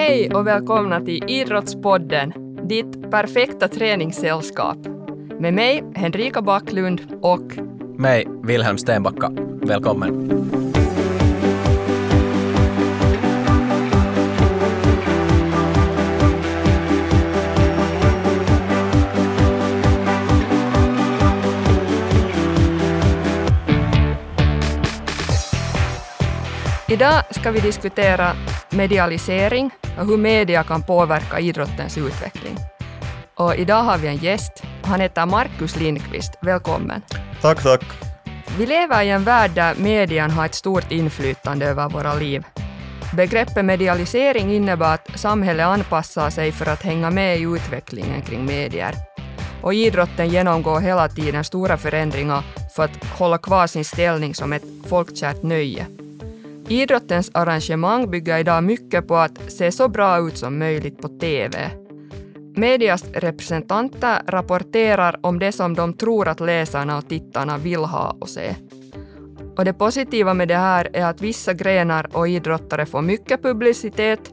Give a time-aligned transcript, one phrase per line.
[0.00, 2.32] Hej och välkomna till Idrottspodden,
[2.68, 4.78] ditt perfekta träningssällskap.
[5.40, 7.52] Med mig, Henrika Backlund och
[7.98, 9.30] mig, Wilhelm Stenbacka.
[9.62, 10.30] Välkommen.
[26.88, 28.32] Idag ska vi diskutera
[28.70, 32.56] medialisering och hur media kan påverka idrottens utveckling.
[33.34, 34.62] Och idag har vi en gäst.
[34.82, 36.32] Han heter Markus Lindqvist.
[36.42, 37.02] Välkommen.
[37.40, 37.84] Tack, tack.
[38.58, 42.44] Vi lever i en värld där median har ett stort inflytande över våra liv.
[43.16, 48.94] Begreppet medialisering innebär att samhället anpassar sig för att hänga med i utvecklingen kring medier.
[49.62, 52.42] Och idrotten genomgår hela tiden stora förändringar
[52.76, 55.86] för att hålla kvar sin ställning som ett folkkärt nöje.
[56.70, 61.70] Idrottens arrangemang bygger idag mycket på att se så bra ut som möjligt på TV.
[62.56, 68.28] Medias representanter rapporterar om det som de tror att läsarna och tittarna vill ha och
[68.28, 68.54] se.
[69.56, 74.32] Och det positiva med det här är att vissa grenar och idrottare får mycket publicitet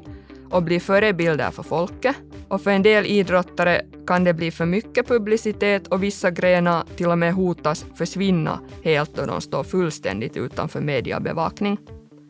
[0.52, 2.16] och blir förebilder för folket.
[2.48, 7.08] Och för en del idrottare kan det bli för mycket publicitet och vissa grenar till
[7.08, 11.78] och med hotas försvinna helt då de står fullständigt utanför mediebevakning.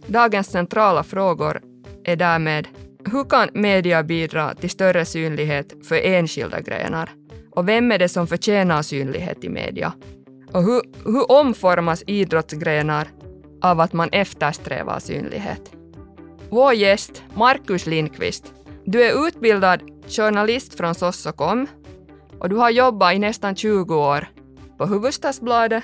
[0.07, 1.61] Dagens centrala frågor
[2.03, 2.67] är därmed
[3.11, 7.09] hur kan media bidra till större synlighet för enskilda grenar?
[7.51, 9.93] Och vem är det som förtjänar synlighet i media?
[10.51, 13.07] Och hur, hur omformas idrottsgrenar
[13.61, 15.71] av att man eftersträvar synlighet?
[16.49, 18.53] Vår gäst, Markus Lindqvist,
[18.85, 21.67] du är utbildad journalist från Sossokom
[22.39, 24.27] och du har jobbat i nästan 20 år
[24.77, 25.83] på Hufvudstadsbladet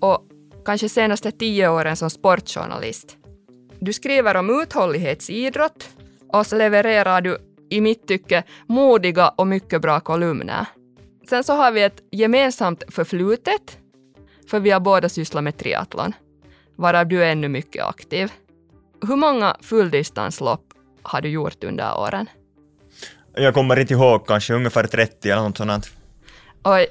[0.00, 0.28] och
[0.64, 3.16] kanske senaste 10 åren som sportjournalist.
[3.78, 5.88] Du skriver om uthållighetsidrott
[6.32, 7.38] och så levererar du
[7.70, 10.66] i mitt tycke modiga och mycket bra kolumner.
[11.28, 13.78] Sen så har vi ett gemensamt förflutet,
[14.50, 16.12] för vi har båda sysslat med triathlon,
[16.76, 18.32] varav du är ännu mycket aktiv.
[19.08, 20.64] Hur många fulldistanslopp
[21.02, 22.26] har du gjort under åren?
[23.34, 25.90] Jag kommer inte ihåg, kanske ungefär 30 eller något sånt.
[26.64, 26.86] Oj.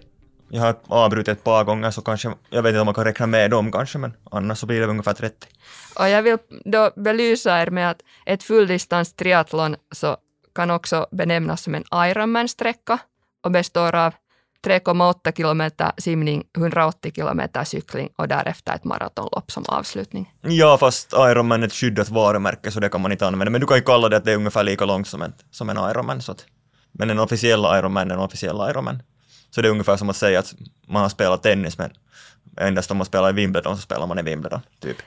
[0.50, 3.28] Jag har avbrutit ett par gånger så kanske, jag vet inte om man kan räkna
[3.28, 5.48] med dem kanske, men annars så blir det ungefär 30.
[5.96, 10.18] Och jag vill då belysa er med att ett fulldistans triathlon så
[10.56, 13.00] kan också benämnas som en Ironman-sträcka
[13.44, 14.14] och består av
[14.66, 20.34] 3,8 kilometer simning, 180 kilometer cykling och därefter ett maratonlopp som avslutning.
[20.42, 23.52] Ja, fast Ironman är ett skyddat varumärke så det kan man inte använda.
[23.52, 25.70] Men du kan ju kalla det att det är ungefär lika långt som en, som
[25.70, 26.22] en Ironman.
[26.22, 26.46] Så att,
[26.92, 29.04] men en officiell Ironman är en officiell Ironman.
[29.50, 30.54] Så det är ungefär som att säga att
[30.88, 31.92] man har spelat tennis men
[32.58, 34.98] endast om man spelar i Wimbledon så spelar man i Wimbledon, typ.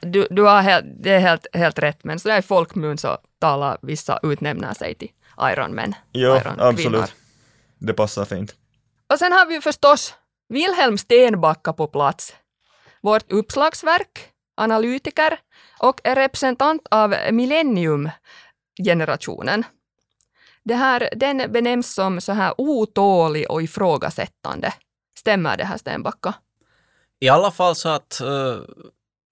[0.00, 3.78] Du, du har helt, det är helt, helt rätt, men sådär i folkmun så talar
[3.82, 5.10] vissa utnämner sig till
[5.40, 5.94] Ironman.
[6.12, 7.14] Jo, Iron absolut.
[7.78, 8.54] Det passar fint.
[9.12, 10.14] Och sen har vi förstås
[10.48, 12.34] Wilhelm Stenbacka på plats.
[13.00, 15.38] Vårt uppslagsverk, analytiker
[15.78, 19.64] och representant av millennium-generationen.
[20.64, 24.72] Det här, den benämns som så här otålig och ifrågasättande.
[25.18, 26.34] Stämmer det här Stenbacka?
[27.22, 28.60] I alla fall så att uh,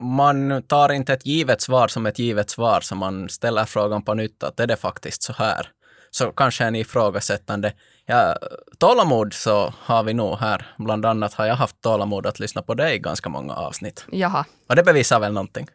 [0.03, 4.13] man tar inte ett givet svar som ett givet svar, så man ställer frågan på
[4.13, 5.67] nytt att är det faktiskt så här?
[6.11, 7.73] Så kanske en ifrågasättande.
[8.05, 8.37] Ja,
[8.77, 10.75] tålamod så har vi nog här.
[10.77, 14.05] Bland annat har jag haft tålamod att lyssna på dig i ganska många avsnitt.
[14.11, 14.45] Jaha.
[14.69, 15.67] Och det bevisar väl någonting?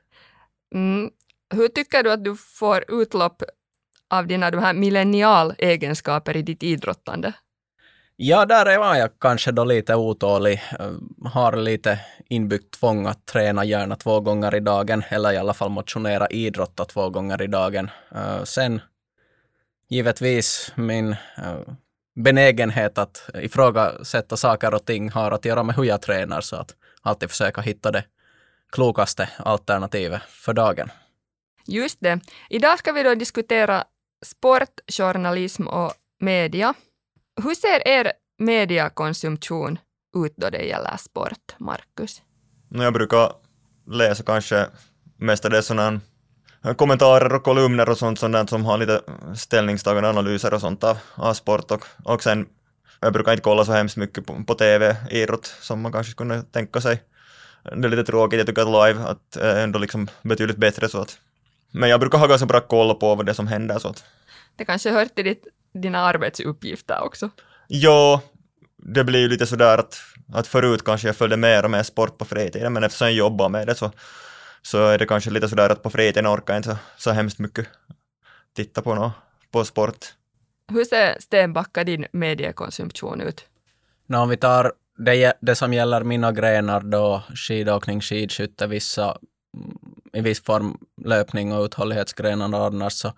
[0.75, 1.10] Mm.
[1.54, 3.43] Hur tycker du att du får utlopp
[4.10, 7.33] av dina de här millennial-egenskaper i ditt idrottande?
[8.19, 10.62] Ja, där var jag kanske då lite otålig.
[10.78, 10.93] Eh,
[11.31, 15.71] har lite inbyggt tvång att träna gärna två gånger i dagen, eller i alla fall
[15.71, 17.91] motionera idrotta två gånger i dagen.
[18.15, 18.81] Eh, sen
[19.88, 21.60] givetvis min eh,
[22.15, 26.75] benägenhet att ifrågasätta saker och ting har att göra med hur jag tränar, så att
[27.03, 28.04] alltid försöka hitta det
[28.72, 30.91] klokaste alternativet för dagen.
[31.66, 32.21] Just det.
[32.51, 33.84] Idag ska vi då diskutera
[34.24, 36.74] sport, journalism och media.
[37.42, 39.78] Hur ser er mediakonsumtion
[40.16, 42.22] ut då det gäller sport, Markus?
[42.68, 43.33] Jag brukar
[43.91, 44.66] läsa kanske
[45.16, 46.00] mestadels sådana
[46.77, 49.00] kommentarer och kolumner och sånt, sånt som har lite
[49.34, 52.48] ställningstagande analyser och sånt av, av sport och, och sen
[53.00, 56.42] jag brukar inte kolla så hemskt mycket på, på TV, idrott, som man kanske skulle
[56.42, 57.03] tänka sig.
[57.62, 61.00] Det är lite tråkigt, jag tycker att live att är ändå liksom betydligt bättre så
[61.00, 61.18] att
[61.72, 64.04] men jag brukar ha ganska bra koll på vad det som händer så att
[64.56, 65.47] det kanske hör till ditt,
[65.77, 67.31] dina arbetsuppgifter också?
[67.69, 68.23] Ja,
[68.77, 69.99] det blir ju lite sådär att,
[70.34, 73.49] att förut kanske jag följde mer och mer sport på fritiden, men eftersom jag jobbar
[73.49, 73.91] med det så,
[74.63, 77.39] så är det kanske lite sådär att på fritiden orkar jag inte så, så hemskt
[77.39, 77.67] mycket
[78.57, 79.13] titta på något
[79.51, 80.07] på sport.
[80.73, 83.45] Hur ser Stenbacka din mediekonsumtion ut?
[84.07, 89.19] No, om vi tar det, det som gäller mina grenar då, skidåkning, skidskytte, vissa,
[90.13, 93.13] i viss form löpning och uthållighetsgrenar annars så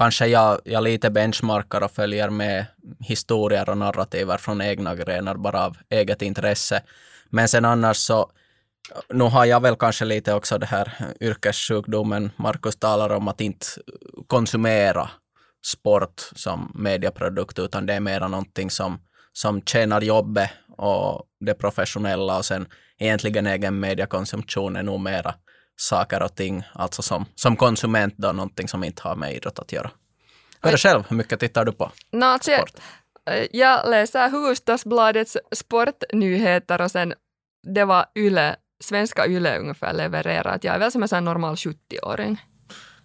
[0.00, 2.66] kanske jag, jag lite benchmarkar och följer med
[3.00, 6.82] historier och narrativer från egna grenar bara av eget intresse.
[7.30, 8.30] Men sen annars så
[9.08, 13.66] nu har jag väl kanske lite också det här yrkessjukdomen Markus talar om att inte
[14.26, 15.10] konsumera
[15.66, 18.98] sport som medieprodukt utan det är mera någonting som,
[19.32, 22.66] som tjänar jobbet och det professionella och sen
[22.98, 25.34] egentligen egen mediekonsumtion är nog mera
[25.80, 29.72] saker och ting, alltså som, som konsument då, någonting som inte har med idrott att
[29.72, 29.90] göra.
[30.62, 32.70] Är själv, hur mycket tittar du på no, alltså, sport?
[33.50, 37.14] Jag läser Hufvudstadsbladets sportnyheter och sen
[37.74, 40.64] det var Yle, svenska Yle ungefär levererat.
[40.64, 42.42] Jag är väl som en normal 70-åring.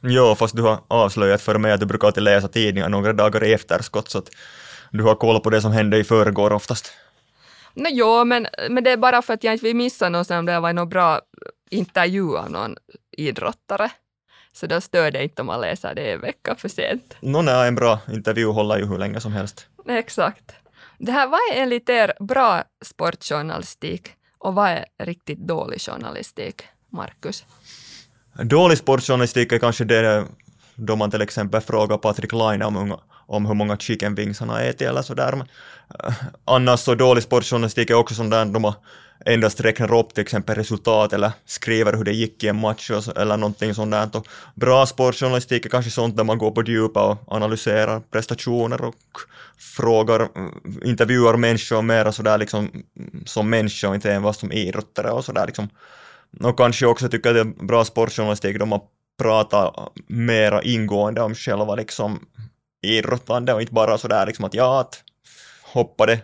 [0.01, 3.44] Jo, fast du har avslöjat för mig att du brukar alltid läsa tidningar några dagar
[3.44, 4.30] i efterskott, så att
[4.92, 6.92] du har koll på det som hände i förrgår oftast.
[7.74, 10.45] No, jo, men, men det är bara för att jag inte vill missa något om
[10.45, 11.21] det var någon bra
[11.69, 12.75] intervju av någon
[13.17, 13.91] idrottare.
[14.51, 17.15] Så då stör det inte om man läser det en vecka för sent.
[17.19, 19.67] Nå, nej, en bra intervju håller ju hur länge som helst.
[19.88, 20.51] Exakt.
[20.97, 24.07] Det här, vad är enligt er bra sportjournalistik
[24.38, 27.45] och vad är riktigt dålig journalistik, Markus?
[28.44, 30.25] Dålig sportjournalistik är kanske det
[30.75, 32.97] då man till exempel frågar Patrik Laine om,
[33.27, 35.35] om hur många chicken wings han har ätit eller sådär.
[35.35, 35.47] Men,
[36.03, 36.13] äh,
[36.45, 38.73] annars så dålig sportjournalistik är också sån där då man
[39.25, 43.38] endast räknar upp till exempel resultat eller skriver hur det gick i en match eller
[43.38, 44.10] någonting sånt där.
[44.13, 48.95] Och bra sportjournalistik är kanske sånt där man går på djupa och analyserar prestationer och
[49.57, 50.51] frågar, mm,
[50.83, 52.60] intervjuar människor mera sådär liksom
[53.00, 55.69] mm, som människor, och inte enbart som idrottare och sådär liksom.
[56.44, 58.80] Och kanske också tycker jag det är bra sportjournalistik då man
[59.21, 62.19] pratar mera ingående om själva liksom
[62.86, 65.04] idrottande och inte bara sådär liksom att ja, att
[65.75, 66.19] hoppade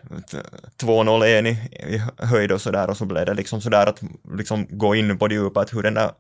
[0.82, 4.02] 2-0 en i, i höjd och sådär och så blev det liksom sådär att
[4.38, 6.12] liksom gå in på djupet hur den där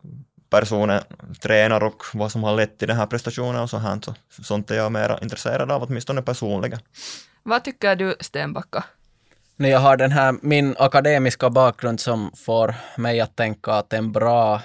[0.49, 1.01] personen
[1.41, 3.99] tränar och vad som har lett till den här prestationen och så här.
[4.03, 6.79] Så, sånt är jag mera intresserad av, åtminstone personligen.
[7.43, 8.83] Vad tycker du, Stenbacka?
[9.55, 14.11] När jag har den här, min akademiska bakgrund som får mig att tänka att en
[14.11, 14.61] bra,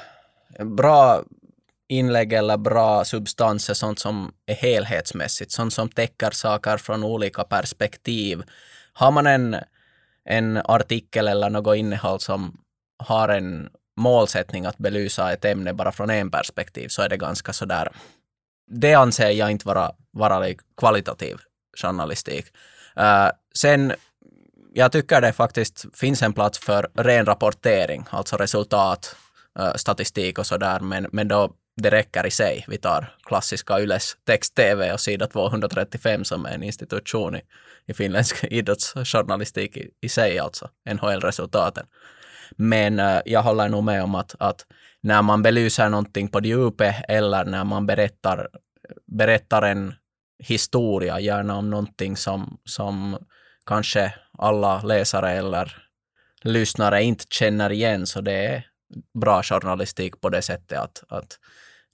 [0.58, 1.22] en bra
[1.88, 7.44] inlägg eller bra substans är sånt som är helhetsmässigt, sånt som täcker saker från olika
[7.44, 8.42] perspektiv.
[8.92, 9.56] Har man en,
[10.24, 12.60] en artikel eller något innehåll som
[12.98, 17.52] har en målsättning att belysa ett ämne bara från en perspektiv så är det ganska
[17.52, 17.92] sådär,
[18.70, 20.46] det anser jag inte vara, vara
[20.76, 21.36] kvalitativ
[21.76, 22.46] journalistik.
[22.98, 23.92] Uh, sen,
[24.72, 29.16] jag tycker det faktiskt finns en plats för ren rapportering, alltså resultat,
[29.58, 32.64] uh, statistik och sådär, men, men då det räcker i sig.
[32.68, 37.40] Vi tar klassiska Yles text-tv och sida 235 som är en institution i,
[37.86, 41.86] i finländsk idrottsjournalistik i, i sig, alltså NHL-resultaten.
[42.56, 44.66] Men äh, jag håller nog med om att, att
[45.00, 48.48] när man belyser någonting på djupet eller när man berättar,
[49.06, 49.94] berättar en
[50.38, 53.18] historia, gärna om någonting som, som
[53.66, 55.82] kanske alla läsare eller
[56.42, 58.66] lyssnare inte känner igen, så det är
[59.20, 61.38] bra journalistik på det sättet att, att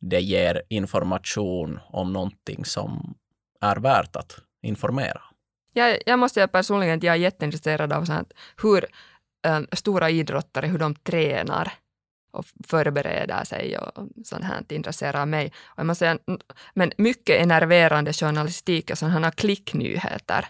[0.03, 3.15] det ger information om någonting som
[3.61, 5.23] är värt att informera.
[5.73, 8.33] Jag, jag måste säga personligen att jag är jätteintresserad av sånt,
[8.63, 8.87] hur
[9.47, 11.73] äm, stora idrottare, hur de tränar
[12.33, 15.53] och förbereder sig och sånt här intresserar mig.
[15.65, 16.19] Och jag måste säga,
[16.75, 20.49] men mycket enerverande journalistik och sådana här klicknyheter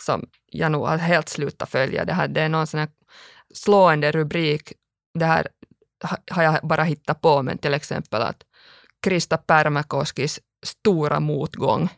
[0.00, 2.04] som jag nog har helt slutat följa.
[2.04, 2.88] Det, här, det är någon sån här
[3.54, 4.72] slående rubrik,
[5.14, 5.48] det här
[6.30, 8.44] har jag bara hittat på, men till exempel att
[9.04, 11.88] Krista Pärmäkoskis stora motgång.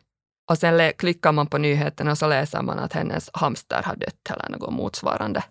[0.49, 4.31] Och sen klickar man på nyheterna och så läser man att hennes hamster har dött
[4.31, 5.43] eller något motsvarande.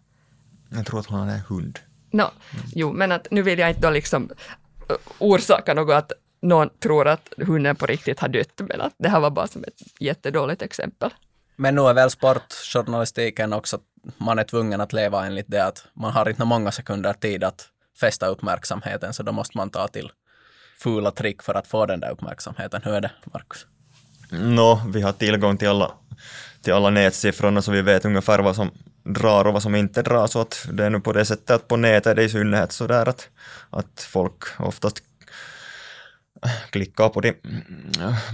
[0.70, 1.78] Jag tror att hon har en hund.
[2.12, 2.64] No, mm.
[2.74, 4.30] Jo, men att nu vill jag inte då liksom
[5.18, 9.20] orsaka något att någon tror att hunden på riktigt har dött, men att det här
[9.20, 11.10] var bara som ett jättedåligt exempel.
[11.56, 13.78] Men nu är väl sportjournalistiken också,
[14.16, 17.68] man är tvungen att leva enligt det att man har inte många sekunder tid att
[18.00, 20.10] fästa uppmärksamheten, så då måste man ta till
[20.78, 22.82] fula trick för att få den där uppmärksamheten.
[22.84, 23.66] Hur är det, Markus?
[24.30, 25.90] Nå, no, vi har tillgång till alla,
[26.62, 28.70] till alla nätsiffrorna så vi vet ungefär vad som
[29.04, 30.26] drar och vad som inte drar.
[30.26, 32.72] Så att det är nu på det sättet att på nätet är det i synnerhet
[32.72, 33.28] så där att,
[33.70, 35.02] att folk oftast
[36.70, 37.34] klicka på de,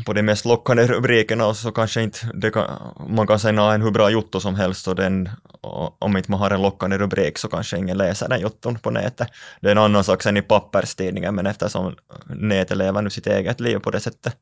[0.07, 2.65] på de mest lockande rubrikerna och så kanske inte det kan,
[3.09, 6.41] man kan säga en hur bra jotto som helst och den, och om inte man
[6.41, 9.29] har en lockande rubrik så kanske ingen läser den jotton på nätet.
[9.61, 13.61] Det är en annan sak sen i papperstidningen men eftersom nätet lever nu sitt eget
[13.61, 14.37] liv på det sättet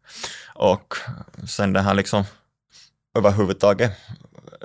[0.55, 0.95] och
[1.49, 2.25] sen det här liksom
[3.19, 3.93] överhuvudtaget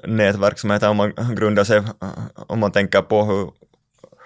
[0.04, 1.84] nätverksamheten om man grundar sig,
[2.36, 3.52] om man tänker på hur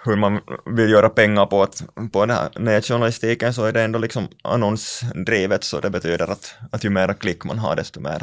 [0.04, 3.98] hur man vill göra pengar på, att, på den här nätjournalistiken så är det ändå
[3.98, 8.22] liksom annonsdrivet så det betyder att, att ju mera klick man har desto mer.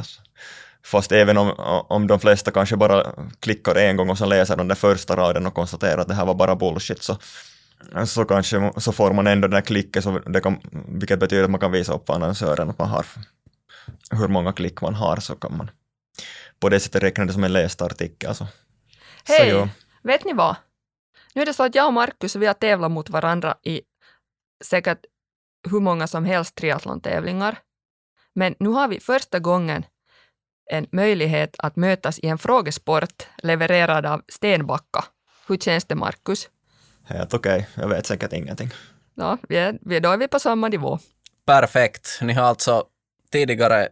[0.85, 1.51] Fast även om,
[1.89, 3.05] om de flesta kanske bara
[3.39, 6.25] klickar en gång och så läser de den första raden och konstaterar att det här
[6.25, 7.17] var bara bullshit så,
[8.05, 11.49] så kanske så får man ändå den här klicken så det kan, vilket betyder att
[11.49, 13.05] man kan visa upp för annonsören att man har
[14.11, 15.71] hur många klick man har så kan man
[16.59, 18.35] på det sättet räkna det som en läst artikel.
[19.23, 19.69] Hej,
[20.03, 20.55] vet ni vad?
[21.37, 23.81] Nu är det så att jag och Markus vi har tävlat mot varandra i
[24.63, 24.99] säkert
[25.69, 27.57] hur många som helst triathlon-tävlingar.
[28.35, 29.85] Men nu har vi första gången
[30.71, 35.05] en möjlighet att mötas i en frågesport levererad av Stenbacka.
[35.47, 36.49] Hur känns det, Markus?
[37.05, 37.83] Helt okej, okay.
[37.83, 38.69] jag vet säkert ingenting.
[39.15, 40.99] Ja, vi är, då är vi på samma nivå.
[41.45, 42.19] Perfekt.
[42.21, 42.85] Ni har alltså
[43.31, 43.89] tidigare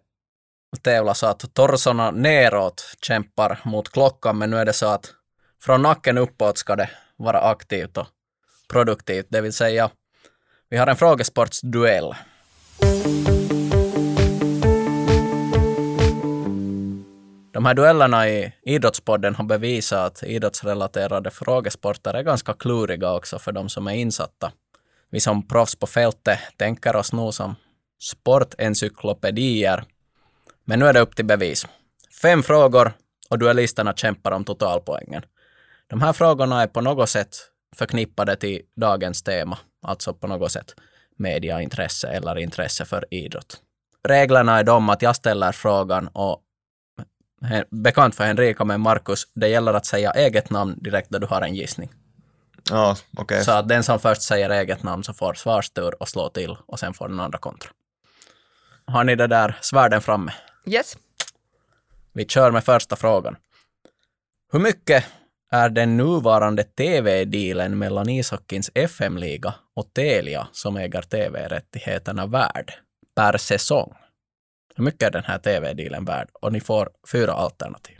[0.82, 5.14] tävlat så att torsorna neråt kämpar mot klockan, men nu är det så att
[5.62, 8.08] från nacken uppåt ska det vara aktivt och
[8.68, 9.26] produktivt.
[9.30, 9.90] Det vill säga,
[10.70, 12.16] vi har en frågesportsduell.
[17.56, 23.52] De här duellerna i Idrottspodden har bevisat att idrottsrelaterade frågesporter är ganska kluriga också för
[23.52, 24.52] de som är insatta.
[25.10, 27.56] Vi som proffs på fältet tänker oss nog som
[28.02, 29.84] sportencyklopedier.
[30.66, 31.68] Men nu är det upp till bevis.
[32.22, 32.94] Fem frågor
[33.30, 35.24] och duellisterna kämpar om totalpoängen.
[35.90, 37.38] De här frågorna är på något sätt
[37.76, 40.74] förknippade till dagens tema, alltså på något sätt
[41.18, 43.62] mediaintresse eller intresse för idrott.
[44.08, 46.42] Reglerna är de att jag ställer frågan och
[47.72, 51.42] bekant för Henrika med Markus, det gäller att säga eget namn direkt när du har
[51.42, 51.92] en gissning.
[52.70, 53.24] Ja, okej.
[53.24, 53.44] Okay.
[53.44, 56.80] Så att den som först säger eget namn så får svarstur och slå till och
[56.80, 57.70] sen får den andra kontra.
[58.86, 60.34] Har ni det där svärden framme?
[60.66, 60.98] Yes.
[62.14, 63.36] Vi kör med första frågan.
[64.52, 65.06] Hur mycket
[65.56, 72.74] är den nuvarande TV-dealen mellan ishockeyns FM-liga och Telia, som äger TV-rättigheterna, värd
[73.16, 73.94] per säsong?
[74.76, 76.30] Hur mycket är den här TV-dealen värd?
[76.34, 78.00] Och ni får fyra alternativ.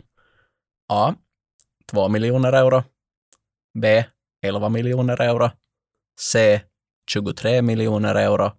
[0.88, 1.14] A.
[1.90, 2.82] 2 miljoner euro.
[3.78, 4.04] B.
[4.42, 5.50] 11 miljoner euro.
[6.20, 6.60] C.
[7.10, 8.52] 23 miljoner euro.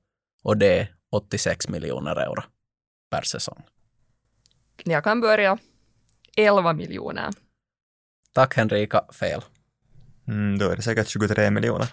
[0.43, 0.87] Och D.
[1.11, 2.43] 86 miljoner euro
[3.11, 3.63] per säsong.
[4.83, 5.57] Jag kan börja.
[6.37, 7.33] 11 miljoner.
[8.37, 9.41] Tack Henrika, fel.
[10.27, 11.87] Mm, då är det säkert 23 miljoner.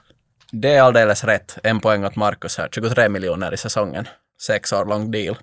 [0.52, 1.58] Det är alldeles rätt.
[1.62, 2.68] En poäng åt Marcus här.
[2.72, 4.08] 23 miljoner i säsongen.
[4.42, 5.36] Sex år lång deal.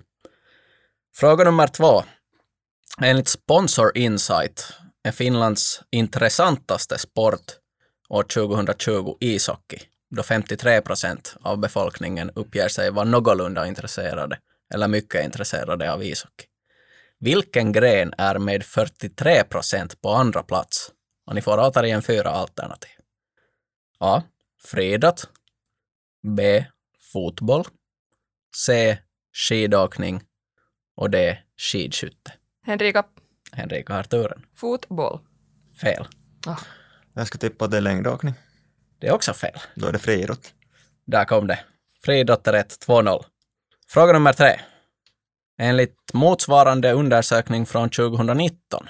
[1.16, 2.02] Fråga nummer två.
[3.00, 4.72] Enligt Sponsor Insight
[5.04, 7.52] är Finlands intressantaste sport
[8.08, 9.78] år 2020 ishockey,
[10.10, 14.38] då 53 procent av befolkningen uppger sig vara någorlunda intresserade
[14.74, 16.44] eller mycket intresserade av ishockey.
[17.22, 20.90] Vilken gren är med 43 procent på andra plats?
[21.26, 22.90] Och ni får återigen fyra alternativ.
[23.98, 24.22] A.
[24.64, 25.28] Friidrott.
[26.36, 26.64] B.
[27.12, 27.64] Fotboll.
[28.56, 28.98] C.
[29.32, 30.22] Skidåkning.
[30.96, 31.38] Och D.
[31.56, 32.32] Skidskytte.
[32.66, 33.04] Henrika.
[33.52, 34.46] Henrika har turen.
[34.54, 35.20] Fotboll.
[35.80, 36.06] Fel.
[36.46, 36.58] Ah.
[37.14, 38.34] Jag ska tippa att det är längdåkning.
[38.98, 39.58] Det är också fel.
[39.74, 40.54] Då är det friidrott.
[41.04, 41.58] Där kom det.
[42.04, 42.86] Friidrott är rätt.
[42.86, 43.24] 2-0.
[43.88, 44.60] Fråga nummer tre.
[45.62, 48.86] Enligt motsvarande undersökning från 2019,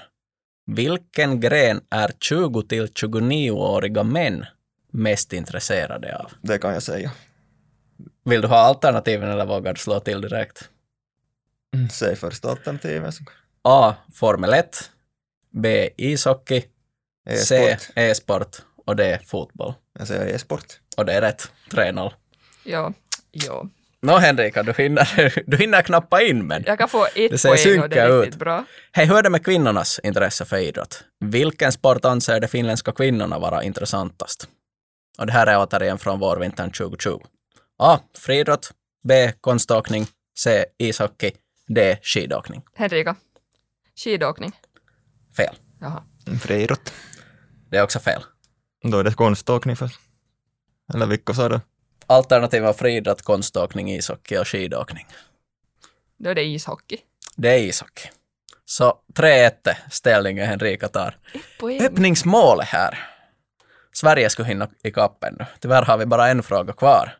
[0.65, 4.45] vilken gren är 20 till 29-åriga män
[4.91, 6.31] mest intresserade av?
[6.41, 7.11] Det kan jag säga.
[8.25, 10.69] Vill du ha alternativen eller vågar du slå till direkt?
[11.75, 13.15] Mm, säg första alternativet.
[13.61, 13.93] A.
[14.13, 14.91] Formel 1.
[15.51, 15.89] B.
[15.97, 16.63] Ishockey.
[17.29, 17.77] E C.
[17.95, 18.57] E-sport.
[18.85, 19.19] Och D.
[19.25, 19.73] Fotboll.
[19.99, 20.79] Jag säger e-sport.
[20.97, 21.51] Och det är rätt.
[21.71, 22.11] 3-0.
[22.63, 22.93] Ja,
[23.31, 23.69] ja.
[24.03, 27.79] Nå Henrika, du hinner, du hinner knappa in men Jag kan få ett det poäng
[27.81, 28.39] och det är riktigt ut.
[28.39, 28.65] bra.
[28.91, 31.03] Hej, hur är det med kvinnornas intresse för idrott?
[31.19, 34.47] Vilken sport anser de finländska kvinnorna vara intressantast?
[35.17, 37.19] Och det här är återigen från vårvintern 2020.
[37.77, 37.99] A.
[38.17, 38.71] Friidrott.
[39.07, 39.31] B.
[39.41, 40.07] Konståkning.
[40.37, 40.65] C.
[40.77, 41.31] Ishockey.
[41.67, 41.97] D.
[42.01, 42.61] Skidåkning.
[42.75, 43.15] Henrika.
[44.03, 44.51] Skidåkning.
[45.37, 45.55] Fel.
[45.79, 46.03] Jaha.
[46.41, 46.93] Friidrott.
[47.71, 48.23] Det är också fel.
[48.83, 49.99] Då är det konståkning först.
[50.93, 51.59] Eller vilka sa du?
[52.13, 55.07] Alternativa friidrott, konståkning, ishockey och skidåkning.
[56.17, 56.97] Då är det ishockey.
[57.35, 58.09] Det är ishockey.
[58.65, 59.51] Så 3-1
[59.91, 61.17] ställningen Henrika tar.
[61.81, 63.09] Öppningsmålet här.
[63.93, 65.45] Sverige skulle hinna ikapp ännu.
[65.59, 67.17] Tyvärr har vi bara en fråga kvar.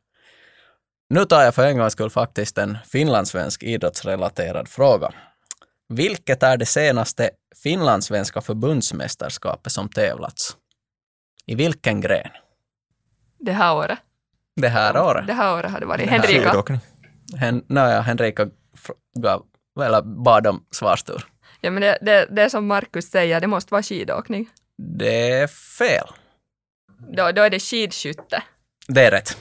[1.10, 5.14] Nu tar jag för en gångs skull faktiskt en finlandssvensk idrottsrelaterad fråga.
[5.90, 7.30] Vilket är det senaste
[7.64, 10.58] finlandssvenska förbundsmästerskapet som tävlats?
[11.46, 12.30] I vilken gren?
[13.40, 14.00] Det här året.
[14.56, 15.28] Det här året?
[15.28, 16.02] Det här året har det varit.
[16.02, 16.80] Det Henrika.
[17.38, 18.48] Hen, naja, Henrika
[19.20, 19.44] gav,
[19.82, 21.26] eller bad om svarstur.
[21.62, 24.50] Ja, men det, det, det är som Markus säger, det måste vara skidåkning.
[24.78, 26.08] Det är fel.
[27.18, 28.44] Då, då är det skidskytte.
[28.88, 29.38] Det är rätt.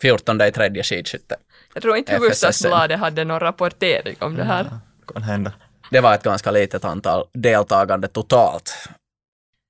[0.00, 1.36] 14 i tredje skidskytte.
[1.74, 2.12] Jag tror inte.
[2.12, 4.78] Hufvudstadsbladet hade någon rapportering om det här.
[5.14, 5.52] Kan hända.
[5.90, 8.88] Det var ett ganska litet antal deltagande totalt.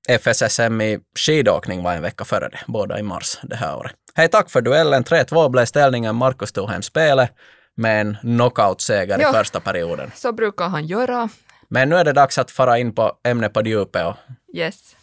[0.07, 3.91] FSSM i skidåkning var en vecka före det, båda i mars det här året.
[4.15, 5.03] Hej, tack för duellen.
[5.03, 6.15] 3-2 blev ställningen.
[6.15, 7.31] Markus tog hem spelet
[7.75, 9.29] med en knockout-seger Ja.
[9.29, 10.11] i första perioden.
[10.15, 11.29] Så brukar han göra.
[11.69, 14.15] Men nu är det dags att fara in på ämnet på djupet och
[14.55, 14.95] Yes.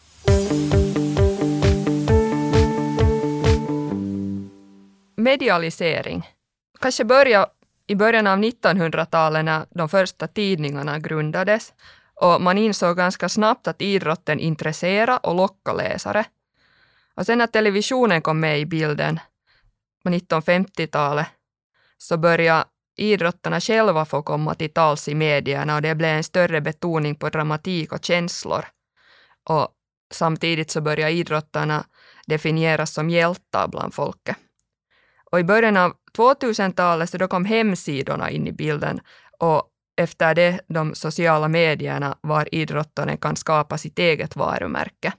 [5.17, 6.29] Medialisering.
[6.81, 7.47] Kanske börja
[7.87, 11.73] i början av 1900-talet när de första tidningarna grundades
[12.15, 16.25] och man insåg ganska snabbt att idrotten intresserar och lockar läsare.
[17.15, 19.19] Och sen när televisionen kom med i bilden
[20.03, 21.27] på 1950-talet
[21.97, 22.65] så började
[22.97, 27.29] idrottarna själva få komma till tals i medierna och det blev en större betoning på
[27.29, 28.65] dramatik och känslor.
[29.49, 29.69] Och
[30.13, 31.85] samtidigt så började idrottarna
[32.27, 34.35] definieras som hjältar bland folket.
[35.31, 38.99] Och i början av 2000-talet så då kom hemsidorna in i bilden
[39.39, 45.13] och efter det de sociala medierna var idrottaren kan skapa sitt eget varumärke.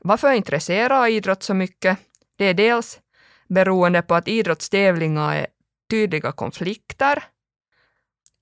[0.00, 1.98] Varför intresserar idrott så mycket?
[2.36, 3.00] Det är dels
[3.48, 5.46] beroende på att idrottstävlingar är
[5.90, 7.24] tydliga konflikter.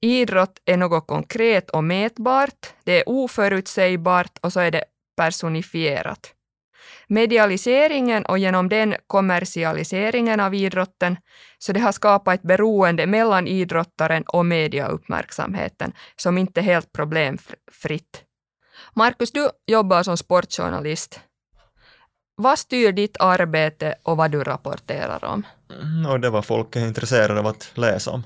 [0.00, 4.84] Idrott är något konkret och mätbart, det är oförutsägbart och så är det
[5.16, 6.34] personifierat.
[7.08, 11.16] Medialiseringen och genom den kommersialiseringen av idrotten,
[11.58, 18.24] så det har skapat ett beroende mellan idrottaren och mediauppmärksamheten som inte är helt problemfritt.
[18.94, 21.20] Markus, du jobbar som sportjournalist.
[22.36, 25.46] Vad styr ditt arbete och vad du rapporterar om?
[25.82, 28.22] Mm, Och det var folk är intresserade av att läsa om.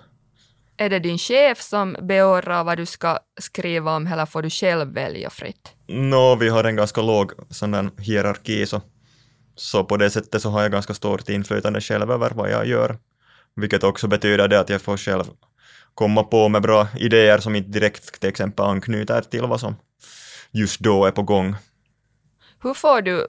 [0.76, 4.94] Är det din chef som beordrar vad du ska skriva om eller får du själv
[4.94, 5.73] välja fritt?
[5.86, 8.82] Nå, vi har en ganska låg sån där hierarki, så,
[9.54, 12.98] så på det sättet så har jag ganska stort inflytande själv över vad jag gör.
[13.56, 15.24] Vilket också betyder det att jag får själv
[15.94, 19.76] komma på med bra idéer som inte direkt till exempel anknyter till vad som
[20.50, 21.56] just då är på gång.
[22.62, 23.26] Hur får du,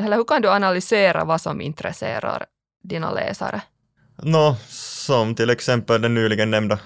[0.00, 2.46] eller hur kan du analysera vad som intresserar
[2.82, 3.62] dina läsare?
[4.22, 6.78] Nå, som till exempel den nyligen nämnda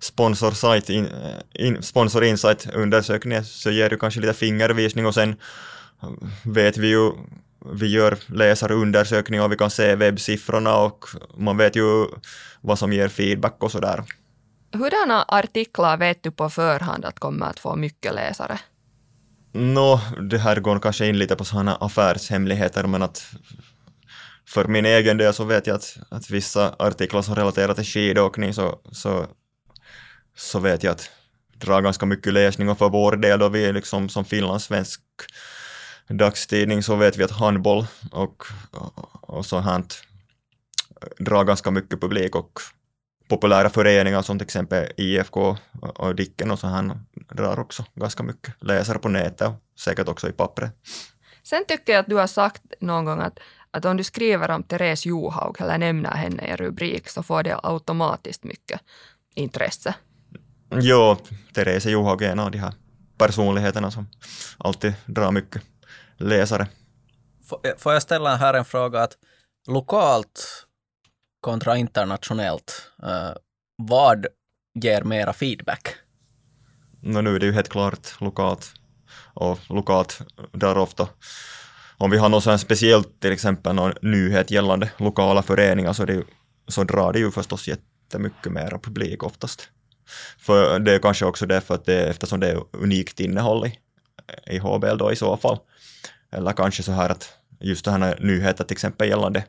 [0.00, 1.08] Sponsor, site in,
[1.54, 5.36] in, sponsor Insight-undersökningen så ger du kanske lite fingervisning och sen
[6.42, 7.12] vet vi ju,
[7.72, 11.04] vi gör läsarundersökningar och vi kan se webbsiffrorna och
[11.36, 12.06] man vet ju
[12.60, 14.04] vad som ger feedback och sådär.
[14.72, 18.58] Hurdana artiklar vet du på förhand att kommer att få mycket läsare?
[19.52, 23.32] Nå, det här går kanske in lite på sådana affärshemligheter men att
[24.48, 28.54] för min egen del så vet jag att, att vissa artiklar som relaterar till skidåkning
[28.54, 29.26] så, så,
[30.36, 31.10] så vet jag att
[31.52, 35.00] drar ganska mycket läsning och för vår del då vi är liksom som finlandssvensk
[36.08, 40.02] dagstidning så vet vi att handboll och, och, och sånt
[41.18, 42.60] drar ganska mycket publik och
[43.28, 46.90] populära föreningar som till exempel IFK och Dicken och så här
[47.34, 50.70] drar också ganska mycket läsare på nätet och säkert också i pappret.
[51.42, 53.38] Sen tycker jag att du har sagt någon gång att,
[53.70, 57.42] att om du skriver om Therese Johaug eller nämner henne i en rubrik så får
[57.42, 58.80] det automatiskt mycket
[59.34, 59.94] intresse.
[60.70, 61.16] Jo,
[61.54, 62.74] Therese Johaug är en av de här
[63.18, 64.08] personligheterna som
[64.58, 65.62] alltid drar mycket
[66.16, 66.66] läsare.
[67.48, 69.16] Får- Får jag ställa här en fråga att
[69.68, 70.66] lokalt
[71.40, 73.30] kontra internationellt, eh,
[73.76, 74.26] vad
[74.74, 75.88] ger mera feedback?
[77.00, 78.72] No, nu är det ju helt klart lokalt
[79.34, 80.20] och lokalt
[80.52, 81.08] drar ofta
[81.96, 86.24] om vi har något sånt speciellt, till exempel någon nyhet gällande lokala föreningar så, det,
[86.68, 89.68] så drar det ju förstås jättemycket mera publik oftast.
[90.38, 93.78] För det är kanske också därför att det, eftersom det är unikt innehåll i,
[94.46, 95.58] i HBL då i så fall.
[96.32, 99.44] Eller kanske så här att just det här nyheter till exempel gällande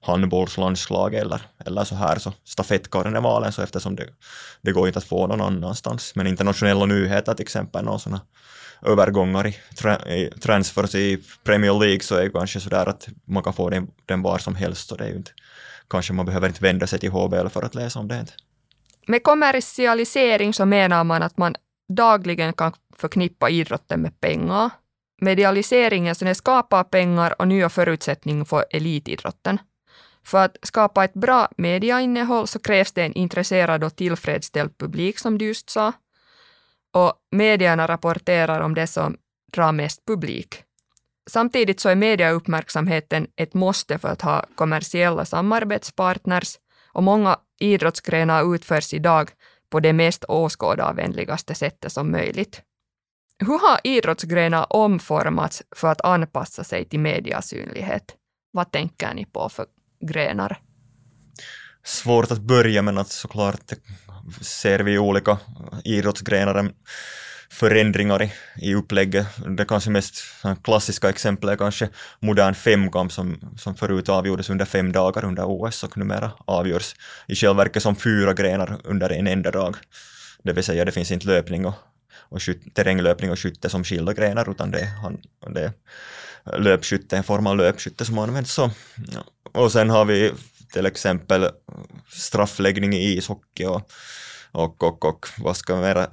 [0.00, 4.06] handbollslandslag eller, eller så här så stafettkarnevalen så eftersom det,
[4.62, 6.12] det går inte att få någon annanstans.
[6.14, 8.20] Men internationella nyheter till exempel, någon sådana
[8.82, 13.42] övergångar i, tra, i transfers i Premier League så är det kanske sådär att man
[13.42, 15.30] kan få den, den var som helst så det är ju inte,
[15.90, 18.18] kanske man behöver inte vända sig till HBL för att läsa om det.
[18.18, 18.32] Inte.
[19.08, 21.54] Med kommersialisering så menar man att man
[21.88, 24.70] dagligen kan förknippa idrotten med pengar.
[25.20, 29.58] Medialiseringen så den skapar pengar och nya förutsättningar för elitidrotten.
[30.24, 35.38] För att skapa ett bra mediainnehåll så krävs det en intresserad och tillfredsställd publik som
[35.38, 35.92] du just sa.
[36.94, 39.16] Och medierna rapporterar om det som
[39.52, 40.62] drar mest publik.
[41.30, 46.58] Samtidigt så är mediauppmärksamheten ett måste för att ha kommersiella samarbetspartners
[46.92, 49.30] och många idrottsgrenar utförs idag
[49.70, 52.62] på det mest åskådarvänligaste sättet som möjligt.
[53.38, 58.14] Hur har idrottsgrenar omformats för att anpassa sig till mediasynlighet?
[58.50, 59.66] Vad tänker ni på för
[60.00, 60.60] grenar?
[61.84, 63.72] Svårt att börja men att såklart
[64.40, 65.38] ser vi olika
[65.84, 66.72] idrottsgrenar
[67.50, 69.26] förändringar i, i upplägget.
[69.56, 70.22] Det kanske mest
[70.62, 71.88] klassiska exemplet är kanske
[72.20, 76.94] modern femkamp som, som förut avgjordes under fem dagar under OS och numera avgörs
[77.26, 79.76] i själva verket som fyra grenar under en enda dag.
[80.42, 81.74] Det vill säga det finns inte löpning och,
[82.18, 85.18] och skyt, terränglöpning och skytte som skilda grenar utan det, han,
[85.54, 85.72] det är
[86.58, 88.70] löpskytte, en form av löpskytte som används så.
[89.52, 90.32] Och sen har vi
[90.72, 91.50] till exempel
[92.08, 93.90] straffläggning i ishockey och
[94.56, 96.06] och, och, och vad ska man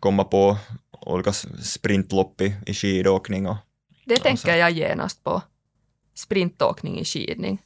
[0.00, 0.56] komma på
[1.00, 1.32] olika
[1.62, 3.46] sprintlopp i, i skidåkning.
[3.46, 3.56] Och,
[4.04, 5.42] det tänker jag genast på.
[6.14, 7.62] Sprintåkning i skidning.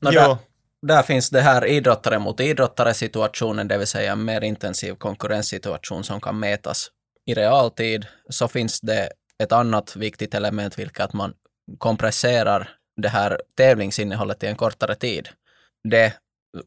[0.00, 0.36] No, där,
[0.82, 6.04] där, finns det här idrottare mot idrottare situationen, det vill säga en mer intensiv konkurrenssituation
[6.04, 6.90] som kan mätas
[7.26, 8.06] i realtid.
[8.28, 9.10] Så finns det
[9.42, 11.34] ett annat viktigt element, vilket att man
[11.78, 15.28] kompresserar det här tävlingsinnehållet i en kortare tid.
[15.88, 16.14] Det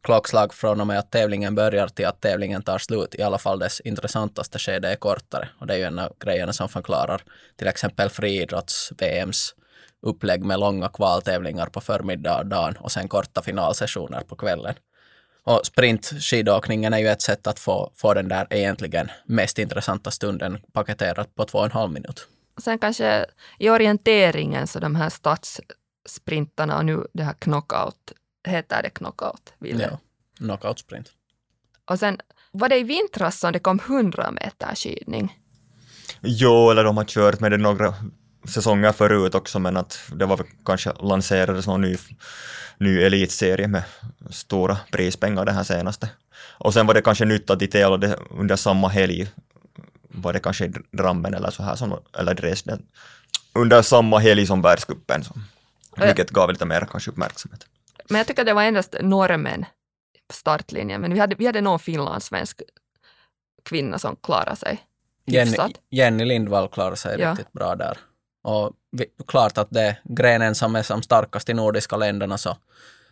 [0.04, 3.16] klockslag från och med att tävlingen börjar till att tävlingen tar slut.
[3.16, 5.50] I alla fall dess intressantaste skede är kortare.
[5.60, 7.22] Och det är ju en av grejerna som förklarar
[7.56, 9.54] till exempel friidrotts-VMs
[10.02, 14.76] upplägg med långa kvaltävlingar på förmiddagen och sen korta finalsessioner på kvällen.
[15.46, 20.58] Och sprintskidåkningen är ju ett sätt att få, få den där egentligen mest intressanta stunden
[20.74, 22.28] paketerat på två och en halv minut.
[22.58, 23.26] Sen kanske
[23.60, 28.14] i orienteringen så de här stadssprintarna och nu det här knockout
[28.44, 29.54] heter det knockout.
[29.60, 30.00] Ja,
[30.38, 31.12] knockout sprint.
[31.86, 32.18] Och sen
[32.52, 35.40] var det i vintras som det kom 100 meter skidning.
[36.22, 37.94] Jo, eller de har kört med det några
[38.48, 41.98] säsonger förut också, men att det var kanske lanserades någon ny,
[42.78, 43.84] ny elitserie med
[44.30, 46.10] stora prispengar det här senaste.
[46.58, 49.28] Och sen var det kanske nytt att de tävlade under samma helg,
[50.08, 52.86] var det kanske Drammen eller så här, som, eller Dresden,
[53.54, 55.24] under samma helg som världscupen,
[55.98, 57.66] vilket gav lite mer kanske uppmärksamhet.
[58.10, 59.66] Men jag tycker det var endast norrmän
[60.28, 62.62] på startlinjen, men vi hade, vi hade någon finlandssvensk
[63.64, 64.84] kvinna som klarade sig
[65.26, 65.58] Jenny,
[65.90, 67.32] Jenny Lindvall klarade sig ja.
[67.32, 67.98] riktigt bra där.
[68.44, 72.58] Och vi, klart att det är grenen som är som starkast i nordiska länderna så,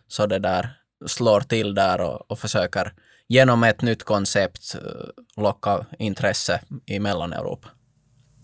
[0.08, 0.68] så det där
[1.06, 2.92] slår till där och, och försöker
[3.28, 7.68] genom ett nytt koncept eh, locka intresse i Mellaneuropa.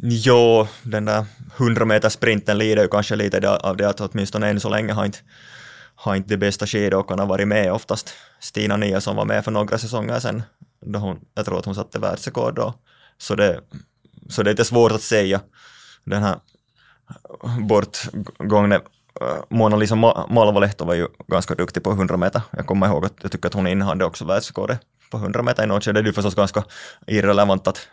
[0.03, 1.25] Jo, den där
[1.57, 5.05] 100 meters sprinten lider ju kanske lite av det att åtminstone än så länge har
[5.05, 5.19] inte
[6.01, 8.15] har inte de bästa skidåkarna varit med oftast.
[8.41, 10.43] Stina Niasson var med för några säsonger sedan,
[10.81, 12.75] då hon, jag tror att hon satte världsrekord då.
[13.19, 13.61] Så det,
[14.29, 15.41] så det är lite svårt att säga.
[16.05, 16.37] Den här
[17.61, 18.75] bortgångne
[19.21, 19.95] äh, Mona-Lisa
[20.29, 22.43] Malvalehto var ju ganska duktig på 100 meter.
[22.51, 24.81] Jag kommer ihåg att jag tycker att hon innehade också världsrekordet
[25.11, 26.03] på 100 meter i något skede.
[26.03, 26.65] Det är ju förstås ganska
[27.07, 27.89] irrelevant att,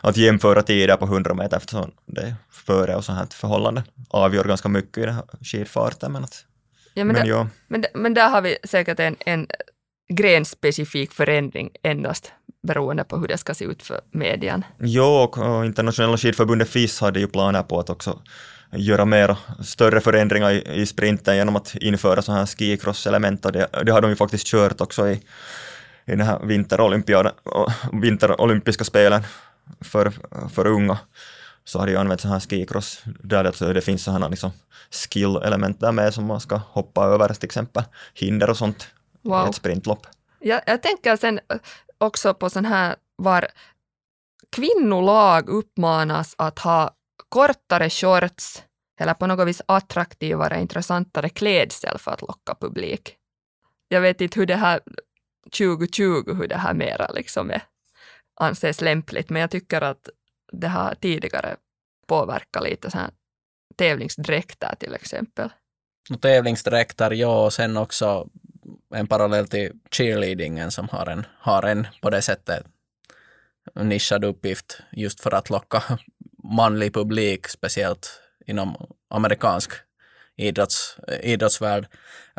[0.00, 4.44] att jämföra tider på 100 meter eftersom det är före och sånt här förhållande avgör
[4.44, 6.12] ganska mycket i den här skidfarten.
[6.12, 6.44] Men att
[6.98, 9.46] Ja, men, men, där, men, men där har vi säkert en, en
[10.08, 12.32] grenspecifik förändring endast
[12.62, 14.64] beroende på hur det ska se ut för medien.
[14.80, 18.22] Jo, och internationella skidförbundet FIS hade ju planer på att också
[18.72, 23.68] göra mer större förändringar i, i sprinten genom att införa sådana här skicross-element och det,
[23.84, 25.12] det har de ju faktiskt kört också i,
[26.04, 27.32] i den här vinterolympiaden,
[27.92, 29.22] vinterolympiska spelen
[29.80, 30.12] för,
[30.54, 30.98] för unga
[31.66, 34.50] så har jag använt så här skicross, där det, det finns sådana liksom
[34.90, 38.88] skill-element där med som man ska hoppa över, till exempel hinder och sånt
[39.22, 39.46] wow.
[39.46, 40.06] i ett sprintlopp.
[40.38, 41.40] Jag, jag tänker sen
[41.98, 43.46] också på sån här var
[44.50, 46.90] kvinnolag uppmanas att ha
[47.28, 48.62] kortare shorts
[49.00, 53.16] eller på något vis attraktivare, intressantare klädsel för att locka publik.
[53.88, 54.80] Jag vet inte hur det här
[55.58, 57.62] 2020, hur det här mera liksom är,
[58.40, 60.08] anses lämpligt, men jag tycker att
[60.52, 61.56] det har tidigare
[62.06, 63.10] påverkat lite så här
[63.76, 65.48] tävlingsdräkter till exempel.
[66.10, 68.28] No, tävlingsdräkter, ja, och sen också
[68.94, 72.66] en parallell till cheerleadingen som har en, har en på det sättet
[73.74, 75.82] nischad uppgift just för att locka
[76.42, 78.76] manlig publik, speciellt inom
[79.10, 79.72] amerikansk
[80.36, 81.86] idrotts, idrottsvärld.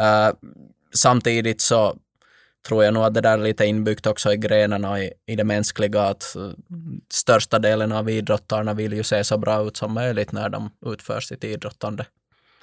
[0.01, 0.35] Uh,
[0.93, 1.97] samtidigt så
[2.67, 5.43] tror jag nog att det där är lite inbyggt också i grenarna i, i det
[5.43, 6.51] mänskliga att uh,
[7.09, 11.19] största delen av idrottarna vill ju se så bra ut som möjligt när de utför
[11.19, 12.05] sitt idrottande.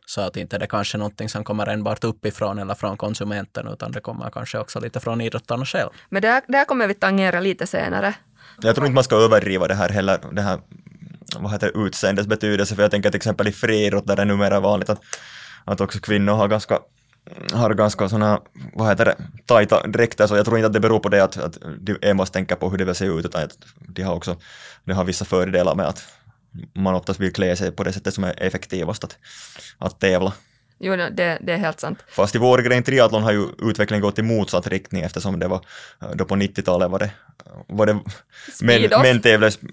[0.06, 3.92] Så att inte det kanske är någonting som kommer enbart uppifrån eller från konsumenten, utan
[3.92, 5.90] det kommer kanske också lite från idrottarna själv.
[6.08, 8.14] Men det här, det här kommer vi tangera lite senare.
[8.62, 10.60] Jag tror inte man ska överdriva det här heller, det här
[11.38, 14.60] vad heter utseendets betydelse, för jag tänker till exempel i friidrott där det är numera
[14.60, 15.00] vanligt att,
[15.64, 16.78] att också kvinnor har ganska
[17.52, 18.40] har ganska såna,
[18.72, 21.37] vad heter det, tajta dräkter, så jag tror inte att det beror på det att,
[21.37, 23.58] att de enbart tänker på hur det vill se ut, utan att
[23.88, 24.37] de har också,
[24.84, 26.04] de har vissa fördelar med att
[26.74, 29.18] man oftast vill klä sig på det sättet som är effektivast att,
[29.78, 30.32] att tävla.
[30.85, 32.05] Jo, det, det är helt sant.
[32.09, 35.61] Fast i vår gren triathlon har ju utvecklingen gått i motsatt riktning eftersom det var
[36.14, 37.11] då på 90-talet var det,
[37.68, 37.99] var det
[38.62, 39.20] män, män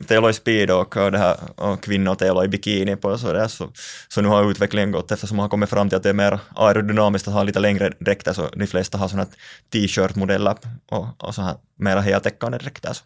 [0.08, 3.70] tävlade i speed och, det här, och kvinnor tävlade i bikini på så, där, så,
[4.08, 6.40] så nu har utvecklingen gått eftersom man har kommit fram till att det är mer
[6.56, 9.28] aerodynamiskt att ha lite längre dräkter så de flesta har sådana
[9.74, 10.56] t-shirt-modeller
[10.92, 12.98] och, och så här mera heltäckande dräkter.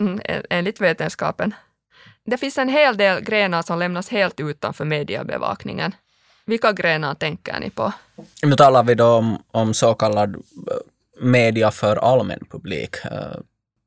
[0.00, 0.20] Mm,
[0.50, 1.54] enligt vetenskapen.
[2.26, 5.94] Det finns en hel del grenar som lämnas helt utanför mediebevakningen.
[6.46, 7.92] Vilka grenar tänker ni på?
[8.42, 10.42] Nu talar vi då om, om så kallad eh,
[11.20, 12.96] media för allmän publik.
[13.04, 13.40] Eh,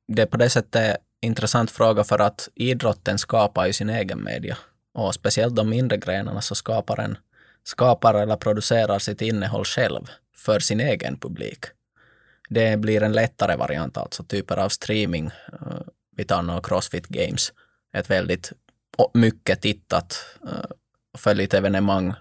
[0.08, 4.24] det är på det sättet en intressant fråga för att idrotten skapar ju sin egen
[4.24, 4.58] media.
[4.94, 7.18] Och speciellt de mindre grenarna så skapar en
[7.64, 11.66] skapar eller producerar sitt innehåll själv för sin egen publik.
[12.50, 15.26] Det blir en lättare variant, alltså typer av streaming.
[15.26, 15.82] Eh,
[16.16, 17.54] vi tar några Crossfit Games,
[17.94, 18.52] ett väldigt
[19.14, 20.38] mycket tittat
[21.18, 22.14] följt evenemang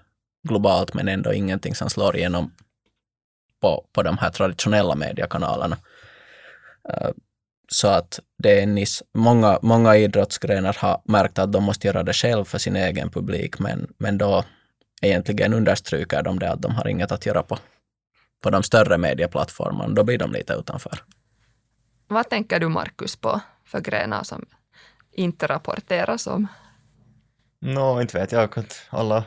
[0.46, 2.52] globalt men ändå ingenting som slår igenom
[3.60, 5.76] på, på de här traditionella mediekanalerna.
[6.88, 7.10] Uh,
[7.68, 12.12] så att det är niss, många, många idrottsgrenar har märkt att de måste göra det
[12.12, 14.44] själv för sin egen publik, men, men då
[15.02, 17.58] egentligen understryker de det att de har inget att göra på,
[18.42, 19.94] på de större medieplattformarna.
[19.94, 20.98] Då blir de lite utanför.
[22.08, 24.46] Vad tänker du, Markus, på för grenar som
[25.12, 26.46] inte rapporteras om?
[27.60, 28.64] Nå, no, inte vet jag.
[28.90, 29.24] Alla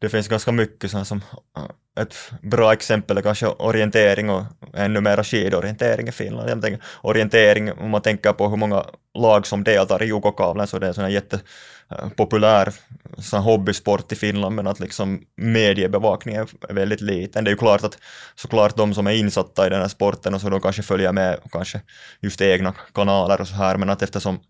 [0.00, 1.22] det finns ganska mycket sånt som
[1.56, 6.50] eh, ett bra exempel är kanske orientering och ännu mera skidorientering i Finland.
[6.50, 8.84] Jag tänker, orientering, om man tänker på hur många
[9.18, 12.72] lag som deltar i Jukokavlen så det är en sån jättepopulär
[13.18, 17.44] sån hobbysport i Finland men att liksom mediebevakningen är väldigt liten.
[17.44, 17.98] Det är ju klart att
[18.34, 21.38] såklart de som är insatta i den här sporten och så de kanske följer med
[21.52, 21.80] kanske
[22.20, 24.40] just egna kanaler och så här men att eftersom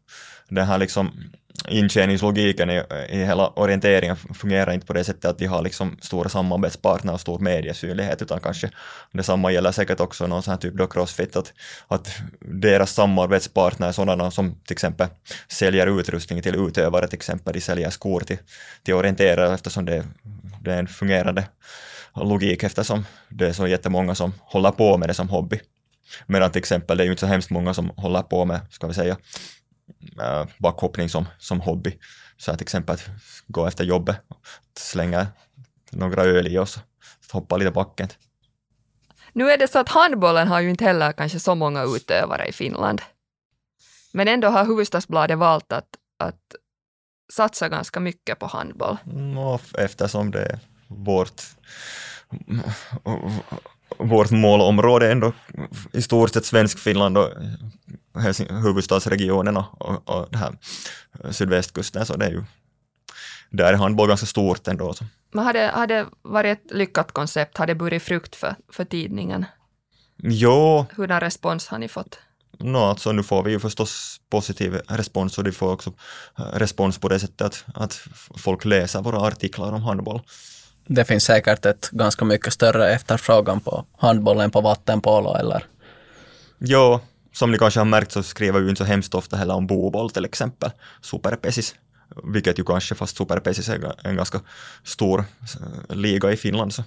[0.50, 1.30] den här liksom
[1.68, 6.28] intjäningslogiken i, i hela orienteringen fungerar inte på det sättet att de har liksom stora
[6.28, 8.70] samarbetspartner och stor mediesynlighet, utan kanske
[9.12, 11.52] detsamma gäller säkert också någon sån här typ då Crossfit, att,
[11.88, 12.08] att
[12.40, 15.08] deras samarbetspartner är sådana som till exempel
[15.48, 18.38] säljer utrustning till utövare, till exempel de säljer skor till,
[18.82, 20.04] till orienterare eftersom det,
[20.60, 21.44] det är en fungerande
[22.14, 25.60] logik eftersom det är så jättemånga som håller på med det som hobby.
[26.26, 28.86] Medan till exempel det är ju inte så hemskt många som håller på med, ska
[28.86, 29.16] vi säga,
[30.20, 31.98] äh, backhoppning som, som hobby.
[32.36, 33.10] Så att till exempel att
[33.46, 34.16] gå efter jobbet,
[34.78, 35.26] slänga
[35.90, 36.78] några öl i oss,
[37.32, 38.08] hoppa lite backen.
[39.32, 42.52] Nu är det så att handbollen har ju inte heller kanske så många utövare i
[42.52, 43.02] Finland.
[44.12, 46.54] Men ändå har Hufvudstadsbladet valt att, att
[47.32, 48.96] satsa ganska mycket på handboll.
[49.06, 51.42] Mm, eftersom det är vårt
[53.98, 55.32] vårt målområde ändå
[55.92, 57.30] i stort sett Svensk-Finland och
[58.48, 60.52] huvudstadsregionen och, och, och det här
[61.30, 62.44] sydvästkusten, så det är ju
[63.50, 64.94] där är handboll ganska stort ändå.
[64.94, 65.04] Så.
[65.32, 67.58] Men har det, har det varit ett lyckat koncept?
[67.58, 69.44] Har det burit frukt för, för tidningen?
[70.22, 70.86] Jo.
[70.96, 72.18] Hurdan respons har ni fått?
[72.58, 75.92] No, alltså nu får vi ju förstås positiv respons och de får också
[76.36, 77.94] respons på det sättet att, att
[78.36, 80.20] folk läser våra artiklar om handboll
[80.94, 85.64] det finns säkert ett ganska mycket större efterfrågan på handboll än på vattenpolo eller?
[86.58, 87.00] Jo,
[87.32, 90.10] som ni kanske har märkt så skriver vi inte så hemskt ofta heller om boboll
[90.10, 90.70] till exempel,
[91.02, 91.74] superpesis,
[92.24, 94.40] vilket ju kanske fast superpesis är en ganska
[94.84, 95.24] stor
[95.88, 96.82] liga i Finland så,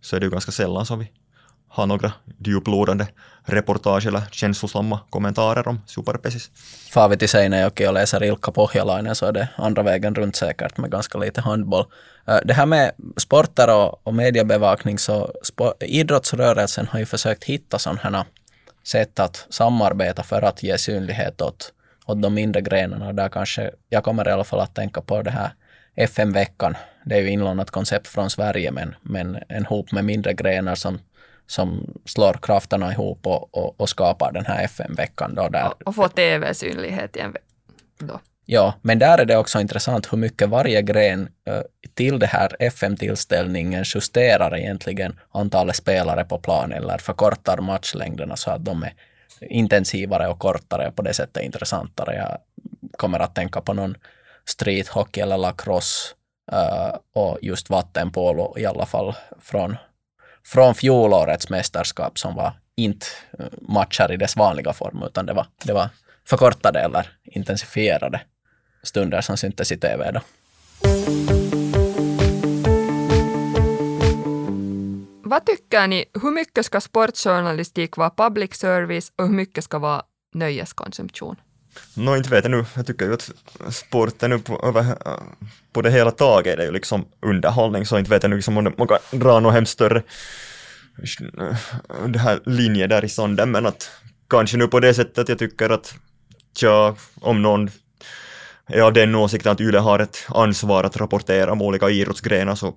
[0.00, 1.10] så är det ju ganska sällan som vi
[1.68, 3.06] har några djuplodande
[3.44, 6.50] reportage eller känslosamma kommentarer om superpesis.
[6.90, 10.76] Far vi till Seinäjoki och läser Ilkka Pohjalainen så är det andra vägen runt säkert
[10.76, 11.84] med ganska lite handboll.
[12.28, 17.78] Eh, det här med sporter och, och mediebevakning så sport, idrottsrörelsen har ju försökt hitta
[17.78, 18.26] sådana
[18.84, 21.72] sätt att samarbeta för att ge synlighet åt,
[22.06, 23.12] åt de mindre grenarna.
[23.12, 25.50] Där kanske, jag kommer i alla fall att tänka på det här
[25.94, 26.76] FM-veckan.
[27.04, 30.98] Det är ju inlånat koncept från Sverige men, men en hop med mindre grenar som
[31.46, 35.34] som slår krafterna ihop och, och, och skapar den här FM-veckan.
[35.34, 35.66] Då där.
[35.66, 37.36] Och, och får tv-synlighet igen.
[37.98, 38.20] Då.
[38.46, 41.60] Ja, men där är det också intressant hur mycket varje gren eh,
[41.94, 48.64] till det här FM-tillställningen justerar egentligen antalet spelare på plan eller förkortar matchlängderna så att
[48.64, 48.92] de är
[49.40, 52.16] intensivare och kortare och på det sättet intressantare.
[52.16, 52.38] Jag
[52.96, 53.96] kommer att tänka på någon
[54.44, 56.14] streethockey eller lacrosse
[56.52, 59.76] eh, och just vattenpolo i alla fall från,
[60.44, 63.06] från fjolårets mästerskap som var inte
[63.38, 65.88] eh, matcher i dess vanliga form utan det var, det var
[66.26, 68.20] förkortade eller intensifierade
[68.82, 70.20] stunder som syntes i TV då.
[75.24, 80.02] Vad tycker ni, hur mycket ska sportjournalistik vara public service och hur mycket ska vara
[80.34, 81.36] nöjeskonsumtion?
[81.94, 82.64] Nå, inte vet jag nu.
[82.76, 83.30] Jag tycker ju att
[83.70, 84.96] sporten nu på, över,
[85.72, 88.74] på det hela taget är ju liksom underhållning, så inte vet jag nu liksom om
[88.78, 90.02] man kan dra något hemskt större
[92.06, 93.90] det här linje där i sonden, men att
[94.30, 95.94] kanske nu på det sättet jag tycker att
[96.56, 97.70] tja, om någon
[98.72, 102.74] är av den åsikten att YLE har ett ansvar att rapportera om olika idrottsgrenar så,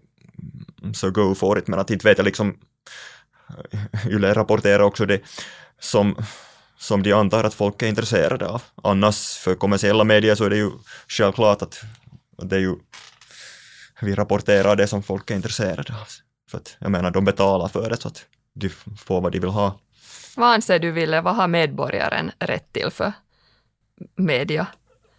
[0.93, 2.58] så go for it, men att inte vet jag liksom
[4.10, 5.21] YLE rapporterar också det
[5.79, 6.15] som,
[6.77, 8.62] som de antar att folk är intresserade av.
[8.84, 10.71] Annars för kommersiella medier så är det ju
[11.08, 11.81] självklart att
[12.38, 12.75] det är ju
[14.01, 16.08] vi rapporterar det som folk är intresserade av.
[16.49, 19.49] För att jag menar, de betalar för det så att de får vad de vill
[19.49, 19.79] ha.
[20.36, 23.13] Vad anser du, Ville, vad har medborgaren rätt till för
[24.15, 24.67] media?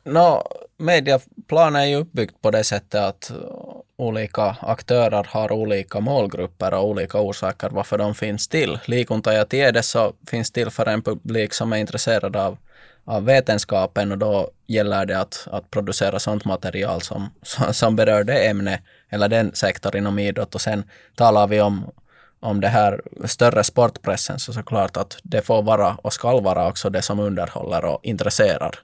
[0.05, 0.43] No,
[0.79, 6.89] mediaplanen är ju uppbyggt på det sättet att uh, olika aktörer har olika målgrupper och
[6.89, 8.79] olika orsaker varför de finns till.
[8.87, 12.59] Likunta ja tiede så finns till för en publik som är intresserad av,
[13.05, 17.31] av vetenskapen och då gäller det att, att producera sånt material som,
[17.73, 20.85] som berör det ämne eller den sektor inom idrott och sen
[21.15, 21.91] talar vi om
[22.41, 26.91] om det här större sportpressen så såklart att det får vara och ska vara också
[26.91, 28.79] det som underhåller och intresserar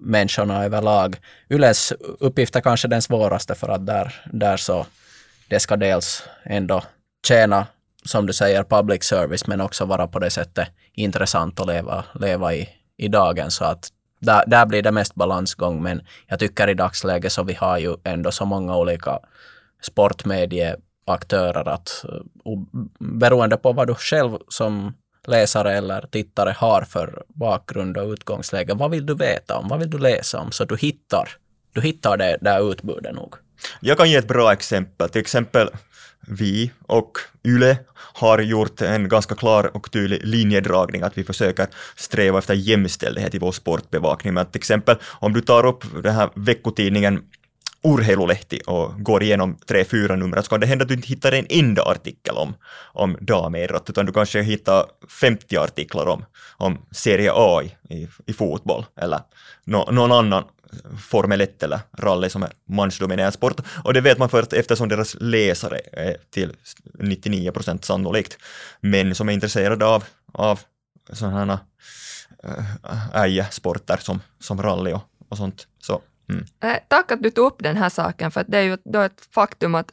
[0.00, 1.16] människorna överlag.
[1.50, 4.86] Yles uppgift är kanske den svåraste för att där, där så
[5.48, 6.82] det ska dels ändå
[7.26, 7.66] tjäna,
[8.04, 12.54] som du säger, public service men också vara på det sättet intressant att leva, leva
[12.54, 13.88] i, i dagen så att
[14.20, 17.96] där, där blir det mest balansgång men jag tycker i dagsläget så vi har ju
[18.04, 19.18] ändå så många olika
[19.82, 22.20] sportmedieaktörer att eh,
[22.98, 24.94] beroende på vad du själv som
[25.30, 28.74] läsare eller tittare har för bakgrund och utgångsläge.
[28.74, 29.68] Vad vill du veta om?
[29.68, 30.52] Vad vill du läsa om?
[30.52, 31.28] Så du hittar,
[31.72, 33.34] du hittar det där utbudet nog.
[33.80, 35.08] Jag kan ge ett bra exempel.
[35.08, 35.68] Till exempel
[36.20, 41.66] vi och YLE har gjort en ganska klar och tydlig linjedragning att vi försöker
[41.96, 44.34] sträva efter jämställdhet i vår sportbevakning.
[44.34, 47.22] Men till exempel om du tar upp den här veckotidningen
[47.82, 51.32] urheilulehti och går igenom tre, fyra nummer, så kan det hända att du inte hittar
[51.32, 52.54] en enda artikel om,
[52.92, 54.86] om damidrott, utan du kanske hittar
[55.20, 56.24] 50 artiklar om,
[56.56, 59.20] om Serie A i, i fotboll eller
[59.64, 60.44] no, någon annan
[60.98, 63.60] Formel 1 eller rally som är mansdominerad sport.
[63.84, 66.52] Och det vet man för att eftersom deras läsare är till
[66.98, 68.38] 99 procent sannolikt
[68.80, 70.60] män som är intresserade av, av
[71.12, 71.60] sådana
[72.44, 75.66] äh, eh, eh, sporter som, som rally och, och sånt.
[75.78, 76.44] Så Mm.
[76.60, 79.20] Eh, tack att du tog upp den här saken, för det är ju då ett
[79.34, 79.92] faktum att,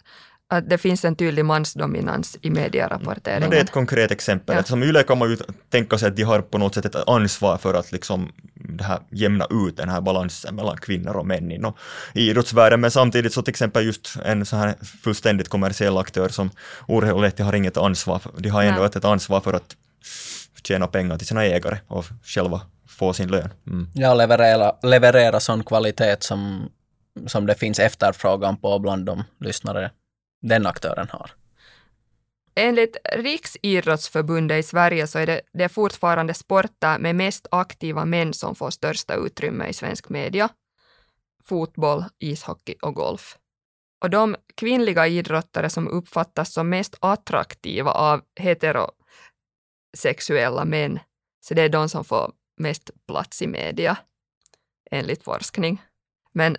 [0.49, 3.41] att det finns en tydlig mansdominans i medierapporteringen.
[3.41, 4.55] Men det är ett konkret exempel.
[4.55, 4.63] Ja.
[4.63, 5.37] Som YLE kan man ju
[5.69, 8.99] tänka sig att de har på något sätt ett ansvar för att liksom det här
[9.11, 11.73] jämna ut den här balansen mellan kvinnor och män inom
[12.13, 12.81] idrottsvärlden.
[12.81, 16.49] Men samtidigt så till exempel just en så här fullständigt kommersiell aktör som
[16.87, 18.19] Urheilulehti har inget ansvar.
[18.19, 19.75] För, de har ändå ett ansvar för att
[20.63, 23.49] tjäna pengar till sina ägare och själva få sin lön.
[23.67, 23.87] Mm.
[23.93, 26.69] Ja, leverera, leverera sån kvalitet som,
[27.27, 29.91] som det finns efterfrågan på bland de lyssnare
[30.41, 31.31] den aktören har.
[32.55, 38.33] Enligt Riksidrottsförbundet i Sverige så är det, det är fortfarande sporter med mest aktiva män
[38.33, 40.49] som får största utrymme i svensk media.
[41.43, 43.37] Fotboll, ishockey och golf.
[44.03, 48.21] Och de kvinnliga idrottare som uppfattas som mest attraktiva av
[49.97, 50.99] sexuella män,
[51.41, 53.97] så det är de som får mest plats i media,
[54.91, 55.81] enligt forskning.
[56.33, 56.57] Men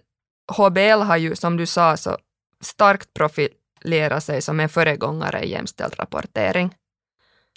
[0.56, 2.16] HBL har ju, som du sa, så
[2.60, 6.74] starkt profilerat sig som en föregångare i jämställd rapportering.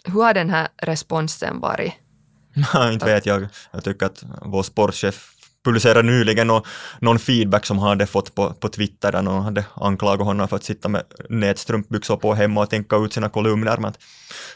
[0.03, 1.93] Hur har den här responsen varit?
[2.73, 3.47] Nej, inte vet jag.
[3.71, 6.63] Jag tycker att vår sportchef publicerade nyligen någon,
[6.99, 10.55] någon feedback som han hade fått på, på Twitter där någon hade anklagat honom för
[10.55, 13.77] att sitta med nätstrumpbyxor på hemma och tänka ut sina kolumner.
[13.77, 13.93] Men,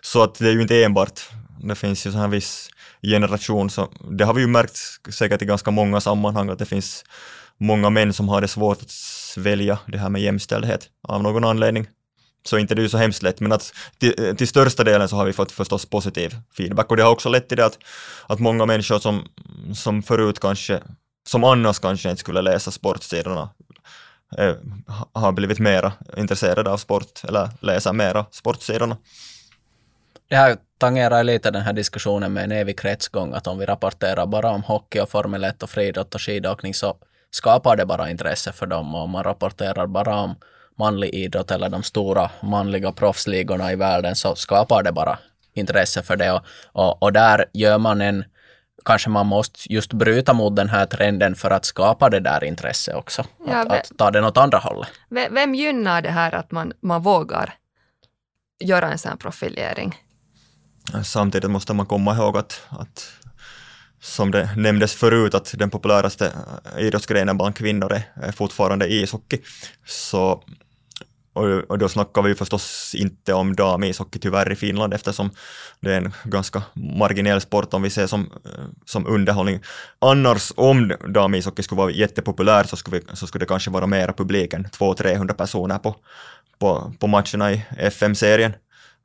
[0.01, 1.21] så att det är ju inte enbart,
[1.63, 2.69] det finns ju så här viss
[3.01, 4.77] generation, så det har vi ju märkt
[5.13, 7.03] säkert i ganska många sammanhang att det finns
[7.57, 11.87] många män som har det svårt att svälja det här med jämställdhet av någon anledning.
[12.47, 15.25] Så inte det är så hemskt lätt, men att till, till, största delen så har
[15.25, 17.77] vi fått förstås positiv feedback och det har också lett till det att,
[18.27, 19.27] att många människor som,
[19.73, 20.81] som förut kanske,
[21.27, 23.49] som annars kanske inte skulle läsa sportsidorna,
[24.37, 24.55] eh,
[25.13, 28.97] har blivit mera intresserade av sport eller läser mera sportsidorna.
[30.29, 34.25] Det här tangerar lite den här diskussionen med en evig kretsgång, att om vi rapporterar
[34.25, 36.97] bara om hockey och Formel 1 och friidrott och skidåkning så,
[37.35, 40.35] skapar det bara intresse för dem och man rapporterar bara om
[40.79, 45.17] manlig idrott eller de stora manliga proffsligorna i världen så skapar det bara
[45.53, 48.25] intresse för det och, och, och där gör man en
[48.85, 52.95] kanske man måste just bryta mot den här trenden för att skapa det där intresset
[52.95, 53.25] också.
[53.47, 54.89] Ja, att, att, ta den åt andra hållet.
[55.09, 57.53] Vem gynnar det här att man, man vågar
[58.59, 59.95] göra en sån profilering?
[61.03, 63.11] Samtidigt måste man komma ihåg att, att
[64.01, 66.31] som det nämndes förut, att den populäraste
[66.79, 69.41] idrottsgrenen bland kvinnor är fortfarande ishockey.
[69.85, 70.43] Så
[71.35, 75.29] och, då snackar vi förstås inte om damishockey tyvärr i Finland eftersom
[75.79, 79.59] det är en ganska marginell sport om vi ser som, eh, som underhållning.
[79.99, 84.13] Annars om damishockey skulle vara jättepopulär så skulle, vi, så skulle det kanske vara mera
[84.13, 85.95] publik än 200-300 personer på,
[86.59, 88.53] på, på matcherna i FM-serien.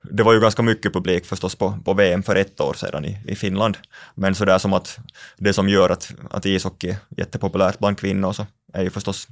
[0.03, 3.19] Det var ju ganska mycket publik förstås på, på VM för ett år sedan i,
[3.27, 3.79] i Finland.
[4.15, 4.99] Men sådär som att
[5.37, 9.29] det som gör att, att ishockey är jättepopulärt bland kvinnor så är ju förstås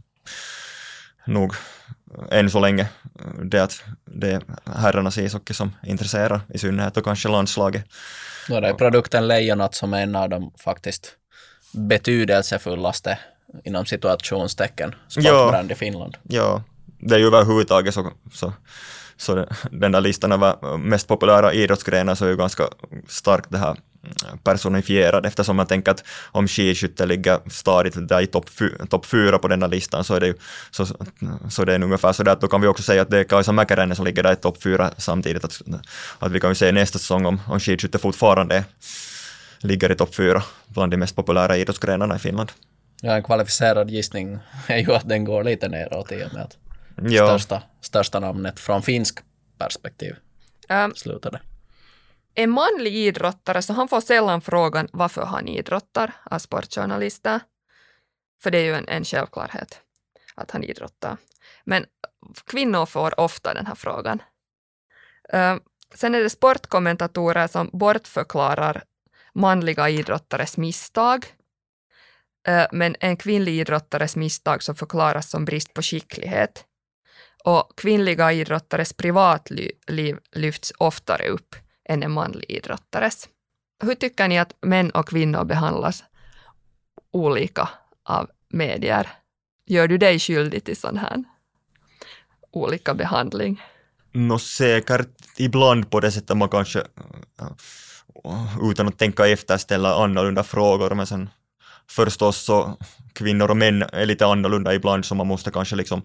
[1.26, 1.54] nog
[2.30, 2.88] än så länge
[3.44, 7.84] det att det är herrarnas ishockey som intresserar i synnerhet och kanske landslaget.
[8.48, 11.12] Ja, det är produkten Lejonat som är en av de faktiskt
[11.72, 13.18] betydelsefullaste
[13.64, 16.16] inom situationstecken sportbrand i Finland.
[16.22, 16.62] Ja,
[17.00, 18.52] det är ju överhuvudtaget så, så
[19.18, 22.64] så den där listan över mest populära idrottsgrenar så är ju ganska
[23.08, 23.76] starkt det här
[24.44, 28.50] personifierad eftersom man tänker att om skidskytte ligger stadigt där i topp
[28.88, 30.34] top fyra på den där listan så är det ju
[30.70, 30.86] så,
[31.50, 33.24] så det är ungefär så där att då kan vi också säga att det är
[33.24, 35.62] Kaisa Mäkäräinen som ligger där i topp fyra samtidigt att,
[36.18, 38.64] att vi kan ju se nästa säsong om, om skidskytte fortfarande
[39.60, 42.52] ligger i topp fyra bland de mest populära idrottsgrenarna i Finland.
[43.02, 46.56] Ja, en kvalificerad gissning är ju att den går lite neråt i och med att
[46.96, 47.26] ja.
[47.26, 49.18] största, största namnet från finsk
[49.58, 50.16] perspektiv
[50.68, 51.40] um, slutade.
[52.38, 57.40] En manlig idrottare, så han får sällan frågan varför han idrottar av sportjournalister.
[58.42, 59.80] För det är ju en, en självklarhet
[60.34, 61.16] att han idrottar.
[61.64, 61.86] Men
[62.46, 64.22] kvinnor får ofta den här frågan.
[65.32, 65.56] Eh,
[65.94, 68.82] sen är det sportkommentatorer som bortförklarar
[69.34, 71.26] manliga idrottares misstag.
[72.48, 76.64] Eh, men en kvinnlig idrottares misstag så förklaras som brist på skicklighet
[77.44, 81.56] och kvinnliga idrottares privatliv lyfts oftare upp
[81.88, 83.28] än en manlig idrottares.
[83.82, 86.04] Hur tycker ni att män och kvinnor behandlas
[87.12, 87.68] olika
[88.04, 89.08] av medier?
[89.66, 91.24] Gör du dig skyldig till sån här
[92.50, 93.62] olika behandling?
[94.12, 96.78] Nå säkert ibland på det sättet man kanske
[97.40, 101.30] eh, utan att tänka efter ställa annorlunda frågor men sen
[101.90, 102.76] förstås så
[103.12, 106.02] kvinnor och män är lite annorlunda ibland så man måste kanske liksom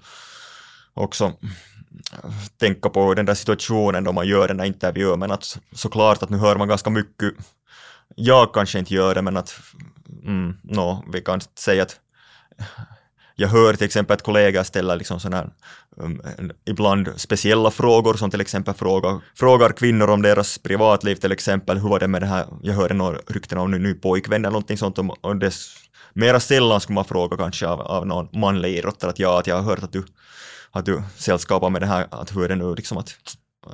[0.93, 1.33] också
[2.59, 6.29] tänka på den där situationen då man gör den där intervjun, men att såklart att
[6.29, 7.33] nu hör man ganska mycket,
[8.15, 9.59] jag kanske inte gör det, men att
[10.23, 11.99] mm, no, vi kan säga att
[13.35, 15.49] jag hör till exempel att kollegor ställer liksom sådana
[15.97, 21.31] um, mm, ibland speciella frågor som till exempel frågar, frågar kvinnor om deras privatliv till
[21.31, 24.41] exempel, hur var det med det här, jag hörde några rykten om en ny pojkvän
[24.41, 24.97] eller någonting sånt.
[24.97, 25.53] Och, och det,
[26.13, 29.55] mera sällan skulle man fråga kanske av, av någon manlig idrottare att ja, att jag
[29.55, 30.03] har hört att du
[30.73, 33.15] att du sällskapar med det här, att hur är det nu liksom att
[33.67, 33.73] eh,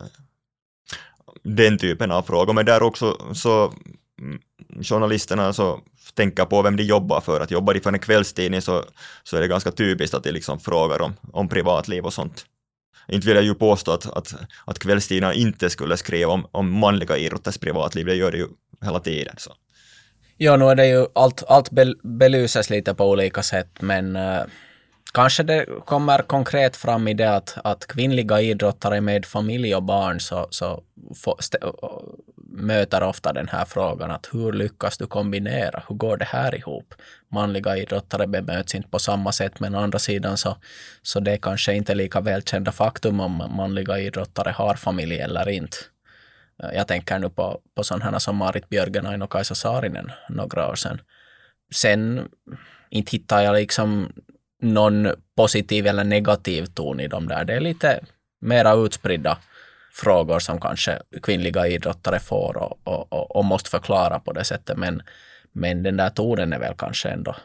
[1.43, 3.73] den typen av frågor, men där också så
[4.21, 4.39] mm,
[4.83, 5.79] journalisterna så
[6.13, 7.41] tänker på vem de jobbar för.
[7.41, 8.85] Att jobbar de för en kvällstidning så,
[9.23, 12.45] så är det ganska typiskt att de liksom frågar om, om privatliv och sånt.
[13.07, 14.35] Inte vill jag ju påstå att, att,
[14.65, 18.47] att kvällstidningar inte skulle skriva om, om manliga idrotters privatliv, det gör det ju
[18.81, 19.35] hela tiden.
[19.37, 19.53] Så.
[20.37, 21.69] Ja, nu är det ju allt, allt
[22.03, 24.41] belyses lite på olika sätt, men uh
[25.13, 30.19] Kanske det kommer konkret fram i det att, att kvinnliga idrottare med familj och barn
[30.19, 30.83] så, så
[31.23, 31.57] få, st-
[32.51, 35.83] möter ofta den här frågan att hur lyckas du kombinera?
[35.87, 36.93] Hur går det här ihop?
[37.31, 40.57] Manliga idrottare bemöts inte på samma sätt men å andra sidan så,
[41.01, 45.77] så det är kanske inte lika välkända faktum om manliga idrottare har familj eller inte.
[46.73, 51.01] Jag tänker nu på, på sådana som Marit Björgenain och Kaisa Saarinen några år sedan.
[51.75, 52.27] Sen
[52.89, 54.11] inte hittar jag liksom
[54.61, 57.45] någon positiv eller negativ ton i dem där.
[57.45, 57.99] Det är lite
[58.41, 59.37] mera utspridda
[59.93, 64.77] frågor som kanske kvinnliga idrottare får och, och, och, och måste förklara på det sättet.
[64.77, 65.01] Men,
[65.51, 67.35] men den där tonen är väl kanske ändå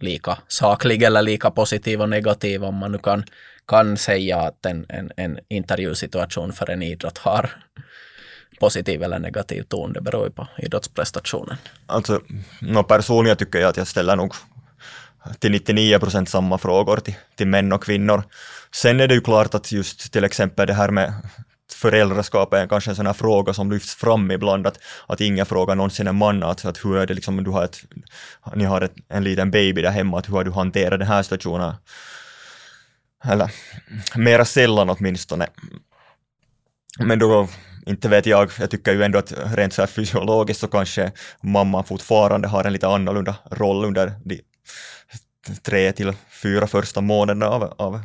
[0.00, 3.24] lika saklig eller lika positiv och negativ om man nu kan,
[3.68, 7.50] kan säga att en, en, en intervjusituation för en idrott har
[8.60, 9.92] positiv eller negativ ton.
[9.92, 11.56] Det beror ju på idrottsprestationen.
[11.86, 12.20] Alltså,
[12.60, 14.34] no, personligen tycker jag att jag ställer nog
[15.38, 18.22] till 99 procent samma frågor till, till män och kvinnor.
[18.74, 21.12] Sen är det ju klart att just till exempel det här med
[21.72, 25.74] föräldraskap är kanske en sån här fråga som lyfts fram ibland, att, att ingen frågar
[25.74, 27.78] någonsin en man att, att hur är det liksom, du har ett,
[28.54, 31.22] ni har ett, en liten baby där hemma, att hur har du hanterat den här
[31.22, 31.74] situationen?
[33.24, 33.50] Eller
[34.14, 35.46] mera sällan åtminstone.
[36.98, 37.48] Men då,
[37.86, 41.84] inte vet jag, jag tycker ju ändå att rent så här fysiologiskt så kanske mamman
[41.84, 44.42] fortfarande har en lite annorlunda roll under de
[45.62, 46.12] tre till
[46.42, 48.00] fyra första månaderna av, av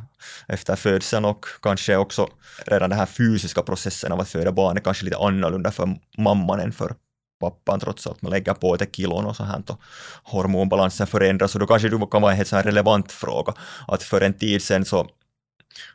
[0.48, 2.30] efter födseln och kanske också
[2.66, 6.60] redan den här fysiska processen av att föda barn är kanske lite annorlunda för mamman
[6.60, 6.96] än för
[7.40, 9.82] pappan trots att man lägger på ett kilon och så här och
[10.24, 11.54] hormonbalansen förändras.
[11.56, 13.54] Och då kanske det kan vara en helt relevant fråga
[13.88, 15.08] att för en tid sedan så,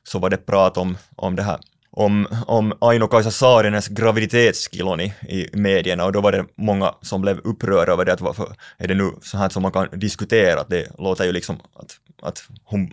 [0.02, 1.58] så var det prat om, om det här
[1.96, 7.38] om, om Aino-Kaisa Saarinens graviditetskilon i, i medierna och då var det många som blev
[7.38, 10.68] upprörda över det att varför är det nu så här som man kan diskutera, att
[10.68, 12.90] det låter ju liksom att, att hon,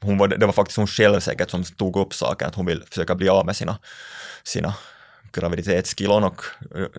[0.00, 2.82] hon var, det var faktiskt hon själv säkert som tog upp saken, att hon vill
[2.90, 3.78] försöka bli av med sina,
[4.44, 4.74] sina
[5.32, 6.44] graviditetskilon och,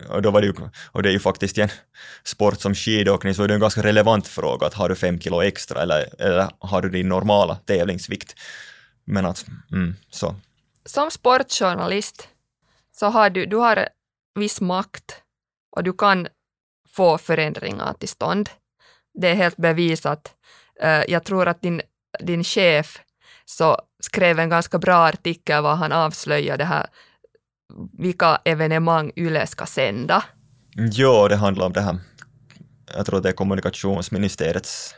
[0.10, 0.54] och, då var det ju,
[0.92, 1.70] och det är ju faktiskt i en
[2.24, 5.42] sport som skidåkning så är det en ganska relevant fråga att har du fem kilo
[5.44, 8.36] extra eller, eller har du din normala tävlingsvikt.
[9.06, 10.36] Men att, mm, så
[10.86, 12.28] som sportjournalist
[12.92, 13.90] så har du, du har
[14.40, 15.22] viss makt
[15.76, 16.28] och du kan
[16.90, 18.50] få förändringar till stånd.
[19.14, 20.34] Det är helt bevisat.
[20.82, 21.82] Eh, jag tror att din,
[22.20, 23.02] din chef
[23.46, 26.88] så skrev en ganska bra artikel var han avslöjade det här
[27.94, 30.24] vilka evenemang YLE ska sända.
[30.78, 31.98] Mm, ja, det handlar om det här.
[32.96, 34.96] Jag tror det är kommunikationsministeriets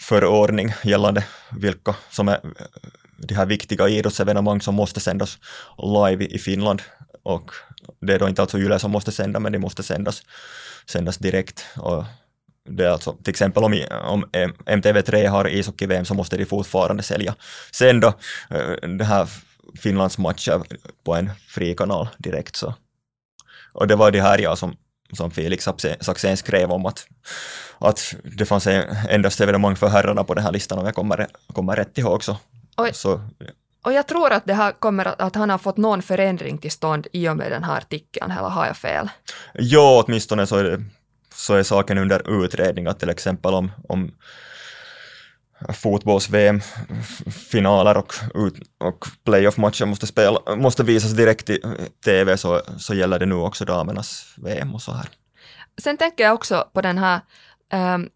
[0.00, 2.66] förordning gällande vilka som är eh,
[3.16, 5.38] de här viktiga idrottsevenemang som måste sändas
[5.78, 6.82] live i Finland.
[7.22, 7.50] Och
[8.00, 10.22] det är då inte alltså Yle som måste sända, men de måste sändas,
[10.86, 11.66] sändas direkt.
[11.76, 12.04] Och
[12.68, 14.24] det är alltså till exempel om, om
[14.66, 17.34] MTV3 har ishockey-VM så måste de fortfarande sälja,
[17.72, 18.14] sända
[18.50, 19.28] eh, det här
[19.78, 20.62] Finlands matcher
[21.04, 22.56] på en fri kanal direkt.
[22.56, 22.74] Så.
[23.72, 24.76] Och det var det här jag som,
[25.12, 25.68] som Felix
[26.00, 27.06] Saxén skrev om att,
[27.78, 28.66] att det fanns
[29.08, 32.36] endast evenemang för herrarna på den här listan om jag kommer, kommer rätt ihåg så
[32.76, 33.20] och, så,
[33.84, 37.06] och jag tror att det här kommer att, han har fått någon förändring till stånd
[37.12, 39.08] i och med den här artikeln, eller har jag fel?
[39.54, 40.84] Ja, åtminstone så är, det,
[41.34, 44.12] så är saken under utredning, att till exempel om, om
[45.68, 48.14] fotbolls-VM-finaler och,
[48.78, 51.70] och playoff-matcher måste, spela, måste visas direkt i eh,
[52.04, 55.08] TV så, så gäller det nu också damernas VM och så här.
[55.82, 57.20] Sen tänker jag också på den här
[57.94, 58.08] um,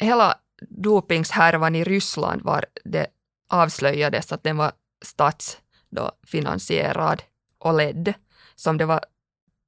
[0.00, 0.34] hela
[0.68, 3.06] dopingshärvan i Ryssland var det
[3.48, 4.72] avslöjades att den var
[5.04, 7.22] statsfinansierad
[7.58, 8.14] och ledd,
[8.54, 9.00] som det var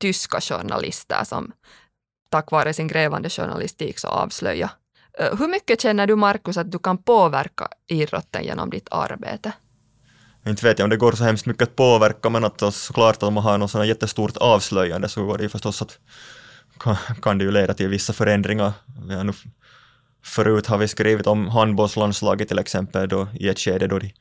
[0.00, 1.52] tyska journalister som
[2.28, 4.72] tack vare sin grävande journalistik så avslöjade
[5.18, 9.52] Eh, hur mycket känner du, Markus, att du kan påverka idrotten genom ditt arbete?
[10.46, 13.34] Inte vet jag om det går så hemskt mycket att påverka, men att såklart om
[13.34, 15.98] man har något sådant jättestort avslöjande så går det ju förstås att
[17.22, 18.72] kan, det ju leda till vissa förändringar.
[19.08, 19.32] Vi har nu
[20.24, 24.12] Förut har vi skrivit om handbollslandslaget till exempel då, i ett skede då de,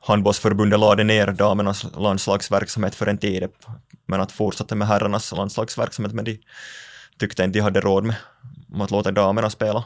[0.00, 3.48] handbollsförbundet lade ner damernas landslagsverksamhet för en tid,
[4.06, 6.40] men att fortsätta med herrarnas landslagsverksamhet, men de
[7.18, 8.16] tyckte inte de hade råd med
[8.80, 9.84] att låta damerna spela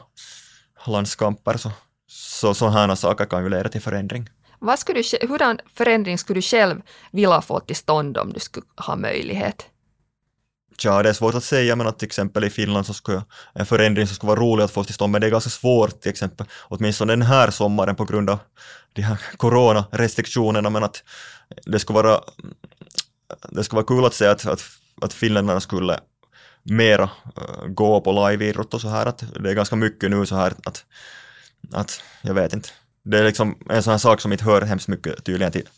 [0.87, 1.71] landskamper, så,
[2.07, 4.29] så sådana saker kan ju leda till förändring.
[4.59, 8.65] Vad skulle du, hurdan förändring skulle du själv vilja få till stånd om du skulle
[8.77, 9.65] ha möjlighet?
[10.83, 13.23] Ja, det är svårt att säga, men att till exempel i Finland så skulle
[13.53, 16.01] en förändring som skulle vara rolig att få till stånd, men det är ganska svårt
[16.01, 18.39] till exempel, åtminstone den här sommaren på grund av
[18.93, 21.03] de här coronarestriktionerna, men att
[21.65, 22.21] det skulle vara,
[23.49, 24.61] det skulle vara kul att se att, att,
[25.01, 25.99] att finländarna skulle
[26.63, 30.35] mera uh, gå på live-idrott och så här, att det är ganska mycket nu så
[30.35, 30.85] här att,
[31.73, 32.69] att jag vet inte,
[33.03, 35.69] det är liksom en sån här sak som inte hör hemskt mycket tydligen till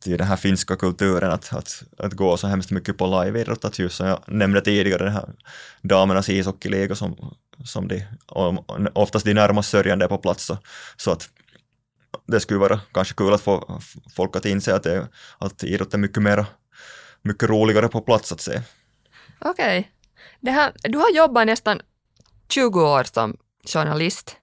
[0.00, 3.78] till den här finska kulturen att, att, att gå så hemskt mycket på live-idrott, att
[3.78, 5.28] just som jag nämnde tidigare, den här
[5.82, 8.04] damernas ishockeyliga som, som de,
[8.94, 10.58] oftast de närmast sörjande är på plats, så,
[10.96, 11.28] så att
[12.26, 13.80] det skulle vara kanske kul att få
[14.14, 15.08] folk att inse att, det,
[15.38, 16.46] att idrott är mycket mer,
[17.22, 18.62] mycket roligare på plats att se.
[19.38, 19.90] Okej.
[20.42, 20.70] Okay.
[20.82, 21.80] Du har jobbat nästan
[22.48, 23.36] 20 år som
[23.66, 24.36] journalist.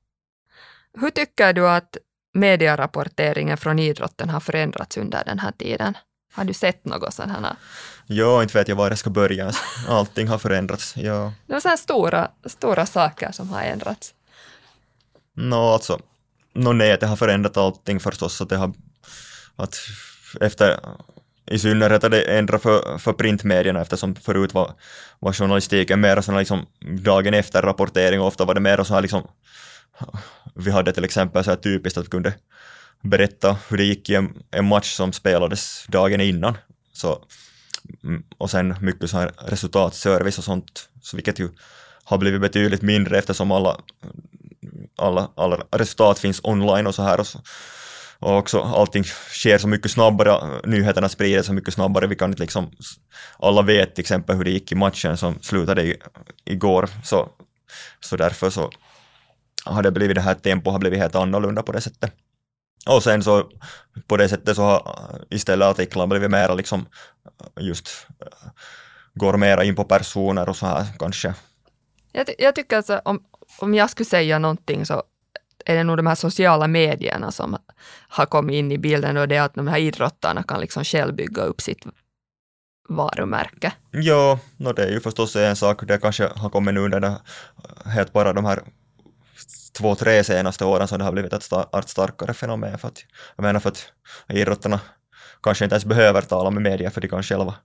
[0.94, 1.98] Hur tycker du att
[2.34, 5.98] medierapporteringen från idrotten har förändrats under den här tiden?
[6.34, 7.56] Har du sett något sånt här?
[8.06, 9.52] Ja, inte vet jag var jag ska börja.
[9.88, 10.98] Allting har förändrats.
[10.98, 11.34] Ja.
[11.48, 14.14] Det är sådana stora, stora saker som har ändrats.
[15.34, 16.00] Nå, no, alltså,
[16.54, 18.42] no, nej, det har förändrat allting förstås.
[18.42, 18.74] Att det har,
[19.56, 19.76] att
[20.42, 20.80] efter,
[21.52, 24.74] i synnerhet har det ändrat för, för printmedierna eftersom förut var,
[25.20, 26.66] var journalistiken mer sån liksom
[27.02, 29.28] dagen efter rapportering och ofta var det mer så här liksom
[30.56, 32.34] vi hade till exempel så här typiskt att vi kunde
[33.02, 36.58] berätta hur det gick i en, en match som spelades dagen innan.
[36.94, 37.26] Så,
[38.04, 41.50] mm, och sen mycket så här resultatservice och sånt, så vilket ju
[42.04, 43.78] har blivit betydligt mindre eftersom alla,
[44.96, 47.20] alla, alla resultat finns online och så här.
[47.20, 47.40] Och, så,
[48.20, 52.08] och också allting sker så mycket snabbare, nyheterna sprider så mycket snabbare.
[52.08, 52.72] Vi kan inte liksom,
[53.40, 55.98] alla vet till exempel hur det gick i matchen som slutade i,
[56.46, 57.30] igår, så,
[58.00, 58.72] så därför så
[59.66, 62.14] har det blivit det här tempot har blivit helt annorlunda på det sättet.
[62.88, 63.50] Och sen så
[64.08, 64.82] på det sättet så har
[65.30, 66.86] istället artiklarna blivit mera liksom
[67.60, 68.08] just
[69.14, 71.34] går mera in på personer och så här kanske.
[72.12, 73.24] Jag, jag tycker alltså om,
[73.60, 75.04] om jag skulle säga någonting så
[75.68, 77.58] är det nog de här sociala medierna som
[78.08, 81.16] har kommit in i bilden och det är att de här idrottarna kan liksom själv
[81.16, 81.86] bygga upp sitt
[82.90, 83.74] varumärke.
[83.92, 87.16] Ja, no det är ju förstås en sak, det kanske har kommit nu under
[87.86, 88.60] helt bara de här
[89.78, 92.78] två, tre senaste åren som det har blivit ett allt starkare fenomen.
[92.78, 93.06] För att,
[93.36, 93.92] jag menar för att
[94.30, 94.80] idrottarna
[95.44, 97.56] kanske inte ens behöver tala med media för de kan själva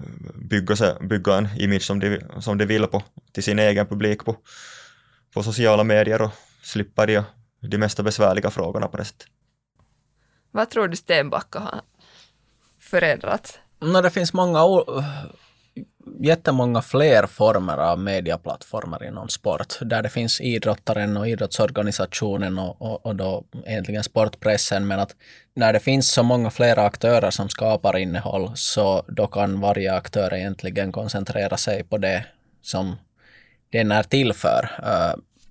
[0.00, 3.02] eh, bygga, sig, bygga en image som de, som de vill på
[3.32, 4.36] till sin egen publik på,
[5.34, 6.30] på sociala medier och
[6.62, 7.22] slippa de,
[7.68, 9.26] de mesta besvärliga frågorna på det sättet.
[10.50, 11.80] Vad tror du Stenbacka har
[12.78, 13.58] förändrats?
[13.80, 14.64] No, det finns många
[16.20, 23.06] jättemånga fler former av mediaplattformar inom sport, där det finns idrottaren och idrottsorganisationen och, och,
[23.06, 25.16] och då egentligen sportpressen, men att
[25.54, 30.34] när det finns så många flera aktörer som skapar innehåll, så då kan varje aktör
[30.34, 32.26] egentligen koncentrera sig på det
[32.62, 32.96] som
[33.70, 34.70] den är till för.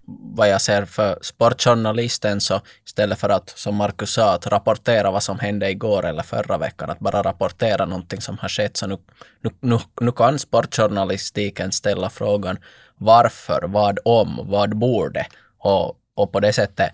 [0.06, 5.24] Vad jag ser för sportjournalisten så istället för att, som Marcus sa, att rapportera vad
[5.24, 8.98] som hände igår eller förra veckan, att bara rapportera någonting som har skett, så nu,
[9.42, 12.58] nu, nu, nu kan sportjournalistiken ställa frågan
[12.96, 15.28] varför, vad om, vad borde
[15.60, 16.94] och, och på det sättet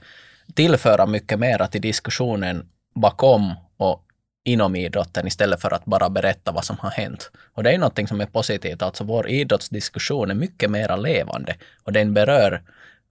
[0.56, 4.06] tillföra mycket mer till diskussionen bakom och
[4.44, 7.32] inom idrotten istället för att bara berätta vad som har hänt.
[7.54, 11.94] Och det är någonting som är positivt, alltså vår idrottsdiskussion är mycket mer levande och
[11.94, 12.62] den berör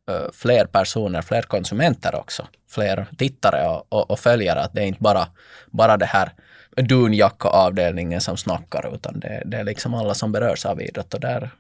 [0.09, 4.61] Eh, fler personer, fler konsumenter också, fler tittare och, och, och följare.
[4.61, 5.27] Att det är inte bara,
[5.71, 6.33] bara det här
[6.77, 11.15] dunjacka-avdelningen som snackar, utan det, det är liksom alla som berörs av idrott.
[11.15, 11.51] Och där,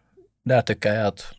[0.44, 1.34] där tycker jag att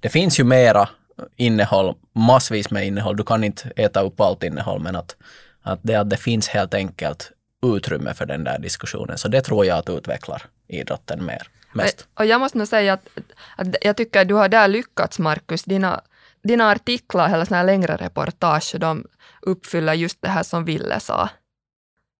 [0.00, 0.88] det finns ju mera
[1.36, 3.16] innehåll, massvis med innehåll.
[3.16, 5.16] Du kan inte äta upp allt innehåll, men att,
[5.62, 7.32] att, det, att det finns helt enkelt
[7.66, 9.18] utrymme för den där diskussionen.
[9.18, 11.42] Så det tror jag att utvecklar idrotten mer.
[11.74, 12.06] Mest.
[12.14, 13.08] Och jag måste nog säga att,
[13.56, 15.64] att jag tycker att du har där lyckats, Markus.
[15.64, 16.02] Dina
[16.42, 19.04] dina artiklar eller såna här längre reportage, de
[19.42, 21.28] uppfyller just det här som Ville sa.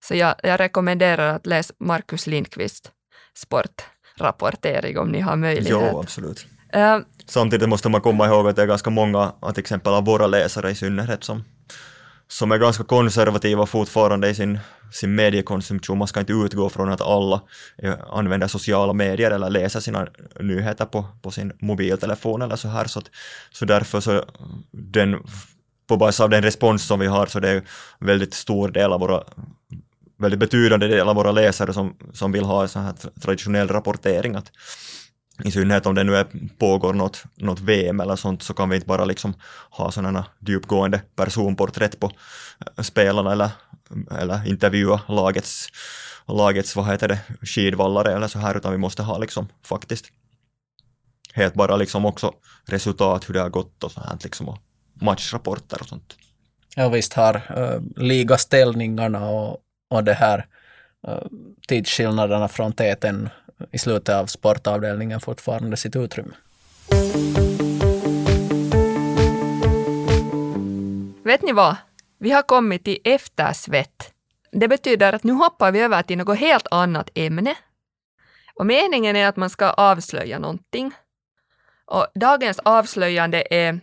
[0.04, 2.90] Så jag, jag rekommenderar att läsa Markus Lindqvist
[3.36, 5.90] sportrapportering om ni har möjlighet.
[5.92, 6.46] Jo, absolut.
[6.76, 10.26] Uh, Samtidigt måste man komma ihåg att det är ganska många, till exempel av våra
[10.26, 11.44] läsare i synnerhet, som
[12.32, 14.58] som är ganska konservativa fortfarande i sin,
[14.92, 15.98] sin mediekonsumtion.
[15.98, 17.42] Man ska inte utgå från att alla
[17.78, 20.08] eh, använder sociala medier eller läser sina
[20.40, 22.84] nyheter på, på sin mobiltelefon eller så här.
[22.84, 23.10] Så, att,
[23.52, 24.24] så därför så
[24.70, 25.22] den,
[25.88, 27.62] på basis av den respons som vi har så det är
[27.98, 29.24] väldigt stor del av våra
[30.18, 34.34] väldigt betydande del av våra läsare som, som vill ha så här traditionell rapportering.
[34.34, 34.52] Att,
[35.44, 36.26] i synnerhet om det nu är,
[36.58, 39.34] pågår något, något VM eller sånt så kan vi inte bara liksom
[39.70, 42.10] ha sådana djupgående personporträtt på
[42.76, 43.50] eh, spelarna eller,
[44.10, 45.68] eller intervjua lagets,
[46.28, 50.06] lagets vad heter det, skidvallare eller så här utan vi måste ha liksom faktiskt
[51.32, 52.32] helt bara liksom också
[52.66, 54.58] resultat, hur det har gått och så här liksom och
[54.94, 56.16] matchrapporter och sånt.
[56.76, 59.58] Ja visst har uh, ligaställningarna och,
[59.90, 60.46] och det här
[61.08, 61.26] uh,
[61.68, 63.28] tidsskillnaderna från täten
[63.72, 66.34] i slutet av sportavdelningen fortfarande sitt utrymme.
[71.24, 71.76] Vet ni vad?
[72.22, 74.14] Vi har kommit till eftersvett.
[74.52, 77.54] Det betyder att nu hoppar vi över till något helt annat ämne.
[78.54, 80.92] Och meningen är att man ska avslöja någonting.
[81.84, 83.80] Och dagens avslöjande är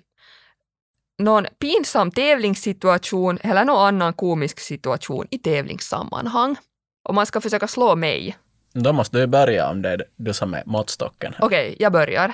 [1.18, 6.56] någon pinsam tävlingssituation eller någon annan komisk situation i tävlingssammanhang.
[7.04, 8.38] Och man ska försöka slå mig.
[8.74, 11.36] Då måste du börja om det är du som är måttstocken.
[11.40, 12.34] Okej, okay, jag börjar.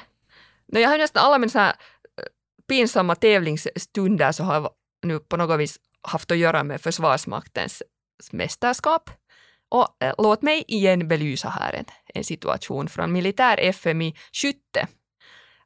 [0.68, 1.74] No, jag har nästan alla mina eh,
[2.68, 4.70] pinsamma tävlingsstunder så har jag
[5.06, 7.84] nu på något vis haft att göra med Försvarsmaktens
[8.32, 9.10] mästerskap.
[9.70, 14.88] Och eh, låt mig igen belysa här en, en situation från militär FMI skytte,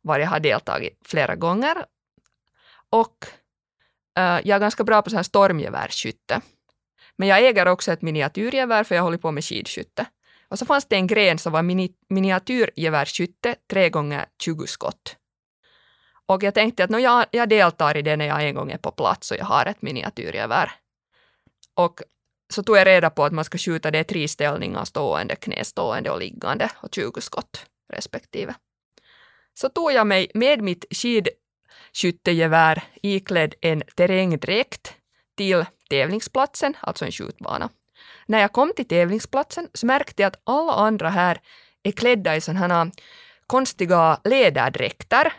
[0.02, 1.86] var jag har deltagit flera gånger.
[2.90, 3.26] Och
[4.18, 6.42] eh, jag är ganska bra på så här stormgevärsskytte.
[7.18, 10.06] Men jag äger också ett miniatyrgevär för jag håller på med skidskytte.
[10.48, 15.16] Och så fanns det en gren som var mini, miniatyrgevärsskytte, tre gånger 20 skott.
[16.30, 18.78] Och jag tänkte att no, jag, jag deltar i det när jag en gång är
[18.78, 20.72] på plats och jag har ett miniatyrgevär.
[21.74, 22.02] Och
[22.54, 26.10] så tog jag reda på att man ska skjuta det i tre ställningar, stående, knästående
[26.10, 28.54] och liggande och 20 skott respektive.
[29.54, 34.94] Så tog jag mig med mitt skidskyttegevär iklädd en terrängdräkt
[35.38, 37.70] till tävlingsplatsen, alltså en skjutbana.
[38.26, 41.42] När jag kom till tävlingsplatsen så märkte jag att alla andra här
[41.84, 42.92] är klädda i sådana här
[43.48, 45.34] konstiga läderdräkter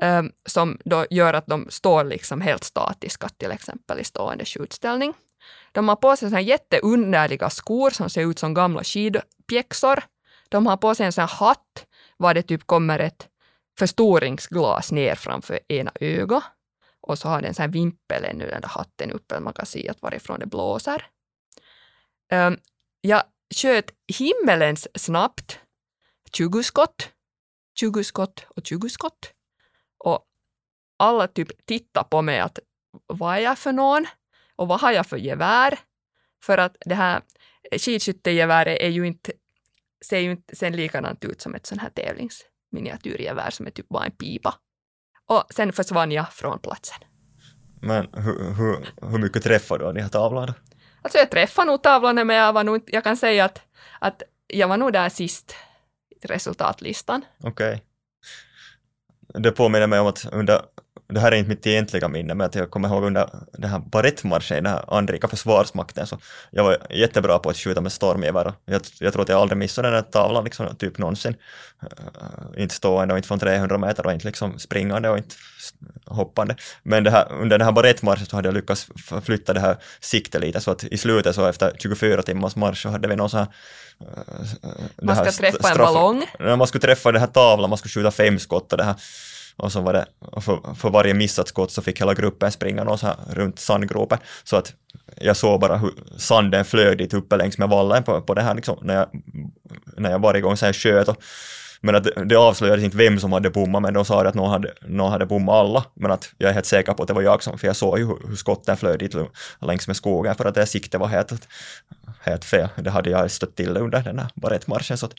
[0.00, 5.14] Ehm, som då gör att de står liksom helt statiska, till exempel i stående skjutställning.
[5.72, 10.02] De har på sig såna jätteunderliga skor som ser ut som gamla skidpjäxor.
[10.48, 11.86] De har på sig en sån hatt
[12.16, 13.28] var det typ kommer ett
[13.78, 16.44] förstoringsglas ner framför ena ögat.
[17.00, 19.88] Och så har den en sån vimpel ännu, den där hatten uppe, man kan se
[19.88, 21.06] att varifrån det blåser.
[22.32, 22.58] Um,
[23.00, 23.22] jag
[23.54, 25.58] sköt himmelens snabbt
[26.32, 27.10] 20 skott,
[27.80, 29.32] 20 skott och 20 skott.
[30.04, 30.24] Och
[30.98, 32.58] alla typ tittar på mig att
[33.06, 34.06] vad är jag för någon?
[34.56, 35.78] Och vad har jag för gevär?
[36.42, 37.22] För att det här
[37.72, 39.32] skidskyttegeväret är ju inte,
[40.04, 44.04] ser ju inte sen likadant ut som ett sånt här tävlingsminiatyrgevär som är typ bara
[44.04, 44.54] en pipa.
[45.26, 46.98] Och sen försvann jag från platsen.
[47.82, 50.54] Men hur, hur, hur mycket träffade du av de här tavlorna?
[51.02, 53.60] Alltså jag träffade nog tavlorna men jag var nog, jag kan säga att,
[54.00, 55.56] att jag var nog där sist
[56.10, 57.24] i resultatlistan.
[57.40, 57.50] Okej.
[57.50, 57.80] Okay.
[59.28, 60.60] Det påminner mig om att under
[61.08, 63.78] det här är inte mitt egentliga minne, men att jag kommer ihåg under den här
[63.78, 66.18] barettmarschen den här anrika försvarsmakten, så
[66.50, 68.52] jag var jättebra på att skjuta med stormgevär.
[68.64, 71.36] Jag, jag tror att jag aldrig missade den där tavlan liksom, typ någonsin.
[71.82, 75.34] Uh, inte stående och inte från 300 meter och inte liksom springande och inte
[76.06, 76.56] hoppande.
[76.82, 78.88] Men här, under den här barettmarschen så hade jag lyckats
[79.24, 82.88] flytta det här siktet lite, så att i slutet så efter 24 timmars marsch så
[82.88, 83.46] hade vi någon så här
[84.02, 84.68] uh,
[85.02, 86.24] man ska träffa en ballong?
[86.38, 88.94] Man skulle träffa den här tavlan, man skulle skjuta fem skott och det här
[89.56, 90.06] och så var det,
[90.40, 94.18] för, för varje missat skott så fick hela gruppen springa någon så här runt sandgropen.
[94.44, 94.74] Så att
[95.16, 98.54] jag såg bara hur sanden flög dit uppe längs med vallen på, på det här
[98.54, 99.08] liksom, när jag,
[99.96, 101.08] när jag varje gång sen sköt.
[101.08, 101.16] Och,
[101.80, 104.50] men att det, det avslöjades inte vem som hade bommat, men de sa att någon
[104.50, 105.84] hade, någon hade bommat alla.
[105.94, 107.98] Men att jag är helt säker på att det var jag som, för jag såg
[107.98, 109.14] ju hur, hur skotten flög dit
[109.60, 111.48] längs med skogen, för att det siktet var helt,
[112.20, 112.68] helt fel.
[112.76, 114.98] Det hade jag stött till under den här barettmarschen.
[114.98, 115.14] Så, att,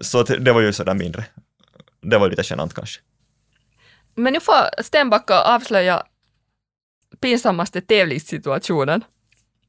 [0.00, 1.24] så att det var ju sådär mindre.
[2.02, 3.00] Det var lite genant kanske.
[4.14, 6.02] Men nu får Stenbacka avslöja
[7.20, 9.04] pinsammaste tävlingssituationen.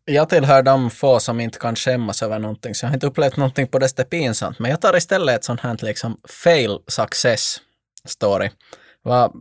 [0.06, 3.38] Jag tillhör de få som inte kan skämmas över någonting, så jag har inte upplevt
[3.38, 4.60] någonting på det pinsamt.
[4.60, 7.62] Men jag tar istället ett sånt här liksom fail success
[8.08, 8.50] story.
[9.04, 9.32] Det var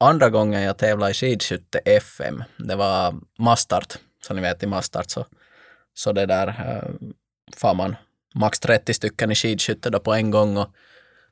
[0.00, 2.44] andra gången jag tävlade i skidskytte FM.
[2.58, 5.26] Det var Mastart, som ni vet i Mastart så,
[5.94, 6.82] så det där eh, äh,
[7.56, 7.96] far man
[8.34, 10.68] max 30 stycken i skidskytte då på en gång och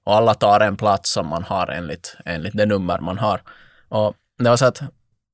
[0.05, 3.41] och alla tar en plats som man har enligt, enligt det nummer man har.
[3.89, 4.83] Och det var så att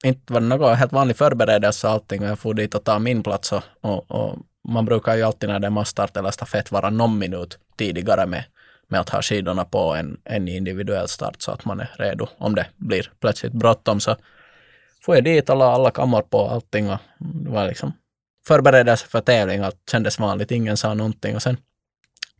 [0.04, 3.22] inte var det helt vanlig förberedelse och allting och jag får dit och ta min
[3.22, 6.90] plats och, och, och, man brukar ju alltid när det är massstart eller stafett vara
[6.90, 8.44] någon minut tidigare med,
[8.88, 12.26] med att ha skidorna på en, en individuell start så att man är redo.
[12.38, 14.16] Om det blir plötsligt bråttom så
[15.02, 17.92] får jag dit och la alla kammar på allting och det var liksom
[18.46, 19.60] förberedelse för tävling.
[19.60, 21.56] Allt kändes vanligt, ingen sa någonting och sen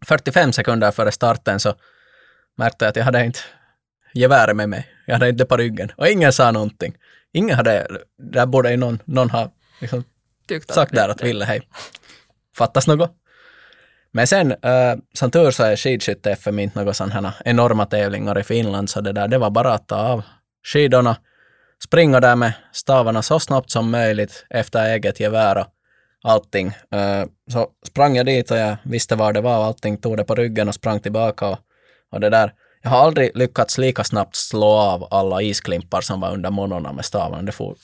[0.07, 1.75] 45 sekunder före starten så
[2.57, 3.41] märkte att jag hade inte
[4.15, 4.89] geväret med mig.
[5.07, 6.95] Jag hade inte det på ryggen och ingen sa någonting.
[7.33, 7.87] Ingen hade,
[8.19, 10.05] där borde ju någon, någon ha liksom
[10.69, 11.69] sagt där att ville hej.
[12.57, 13.17] Fattas något?
[14.13, 18.91] Men sen, äh, som tur så är skidskytte-FM inte några sådana enorma tävlingar i Finland,
[18.91, 20.23] så det där, det var bara att ta av
[20.67, 21.17] skidorna,
[21.85, 25.67] springa där med stavarna så snabbt som möjligt efter eget gevär och
[26.23, 26.67] allting.
[26.91, 30.25] Äh, så sprang jag dit och jag visste var det var och allting, tog det
[30.25, 31.59] på ryggen och sprang tillbaka och
[32.11, 36.33] och det där, jag har aldrig lyckats lika snabbt slå av alla isklimpar som var
[36.33, 37.45] under monorna med staven.
[37.45, 37.77] Det får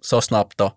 [0.00, 0.72] så snabbt och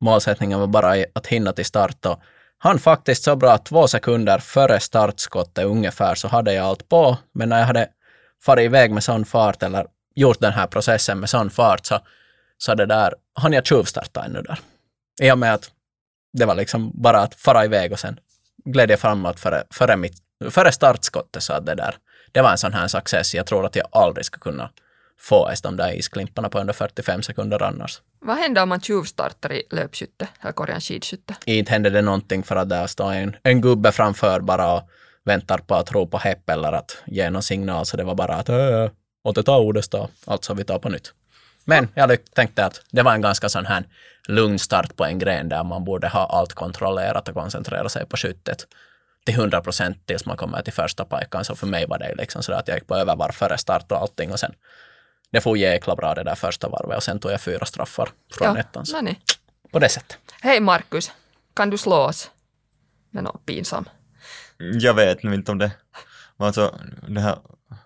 [0.00, 2.20] målsättningen var bara att hinna till start och
[2.62, 7.18] han faktiskt så bra att två sekunder före startskottet ungefär så hade jag allt på,
[7.32, 7.88] men när jag hade
[8.42, 11.98] farit iväg med sån fart eller gjort den här processen med sån fart så,
[12.58, 14.60] så det där, hann jag tjuvstarta ännu där.
[15.22, 15.70] I och med att
[16.32, 18.20] det var liksom bara att fara iväg och sen
[18.64, 20.18] gled jag framåt före, före mitt
[20.48, 21.94] före startskottet så att det där,
[22.32, 23.34] det var en sån här success.
[23.34, 24.70] Jag tror att jag aldrig ska kunna
[25.18, 28.02] få ens de där isklimparna på under 45 sekunder annars.
[28.20, 31.34] Vad händer om man tjuvstartar i löpskytte, eller korgen skidskytte?
[31.44, 34.90] Inte händer det någonting för att där står en, en gubbe framför bara och
[35.24, 38.48] väntar på att ropa hepp eller att ge någon signal, så det var bara att
[38.48, 38.90] äh,
[39.46, 41.12] ordet då, alltså vi tar på nytt.
[41.64, 43.84] Men jag tänkte att det var en ganska sån här
[44.28, 48.16] lugn start på en gren där man borde ha allt kontrollerat och koncentrera sig på
[48.16, 48.66] skyttet
[49.30, 51.44] till 100 procent tills man kommer till första pajkan.
[51.44, 53.98] Så för mig var det liksom så att jag gick på övervarv före start och
[53.98, 54.54] allting och sen
[55.32, 58.48] det får jäkla bra det där första varvet och sen tog jag fyra straffar från
[58.48, 58.84] ja, ettan.
[59.02, 59.20] Nej.
[59.72, 60.18] på det sättet.
[60.40, 61.12] Hej Markus,
[61.54, 62.30] kan du slå oss
[63.10, 63.88] med något pinsam?
[64.58, 65.70] Jag vet nu inte om det.
[66.36, 66.74] Alltså,
[67.08, 67.38] det här,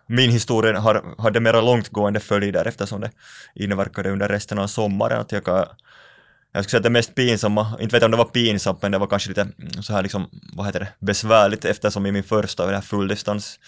[0.07, 3.11] min historia har, hade mera långtgående följder eftersom det
[3.55, 5.21] inverkade under resten av sommaren.
[5.21, 5.67] Att jag, kan,
[6.55, 8.93] jag skulle säga att det mest pinsamma, inte vet jag om det var pinsamt, men
[8.93, 12.25] det var kanske lite mm, så här liksom, vad heter det, besvärligt eftersom i min
[12.25, 13.61] första det här fulldistans,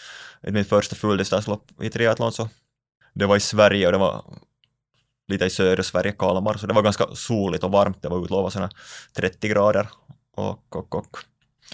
[0.46, 2.48] i mitt första fulldistanslopp i triathlon så
[3.14, 4.24] det var i Sverige och det var
[5.28, 8.02] lite i södra Sverige, Kalmar, så det var ganska soligt och varmt.
[8.02, 8.70] Det var utlovat sådana
[9.16, 9.88] 30 grader
[10.36, 11.16] och, och, och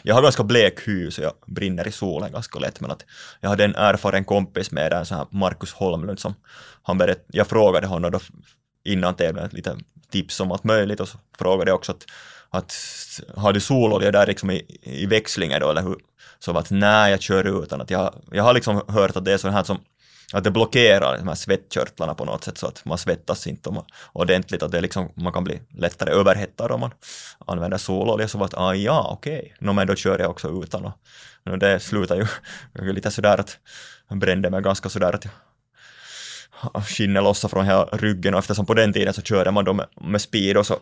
[0.03, 3.05] jag har ganska blek hy så jag brinner i solen ganska lätt men att
[3.41, 6.35] jag hade en erfaren kompis med en sån här Markus Holmlund som
[6.83, 8.21] han berätt, jag frågade honom då
[8.85, 9.77] innan tävlingen lite
[10.13, 12.07] tips om allt möjligt och så frågade jag också att,
[12.51, 12.75] att
[13.37, 15.97] har du sololja där liksom i, i växlingen då eller hur?
[16.39, 19.39] Så att nej, jag kör utan att jag, jag har liksom hört att det är
[19.39, 19.79] sånt här som
[20.33, 23.85] att det blockerar de här svettkörtlarna på något sätt så att man svettas inte om,
[24.13, 26.91] ordentligt, att det liksom, man kan bli lättare överhettad om man
[27.47, 28.29] använder sololja.
[28.29, 29.53] Så att, ah, ja, okej, okay.
[29.59, 30.85] no, men då kör jag också utan.
[30.85, 30.93] Och,
[31.51, 32.27] och det slutar ju
[32.93, 33.59] lite sådär att
[34.09, 35.27] jag brände mig ganska sådär att
[36.87, 39.87] skinnet lossade från hela ryggen och eftersom på den tiden så körde man då med,
[40.01, 40.79] med speed och så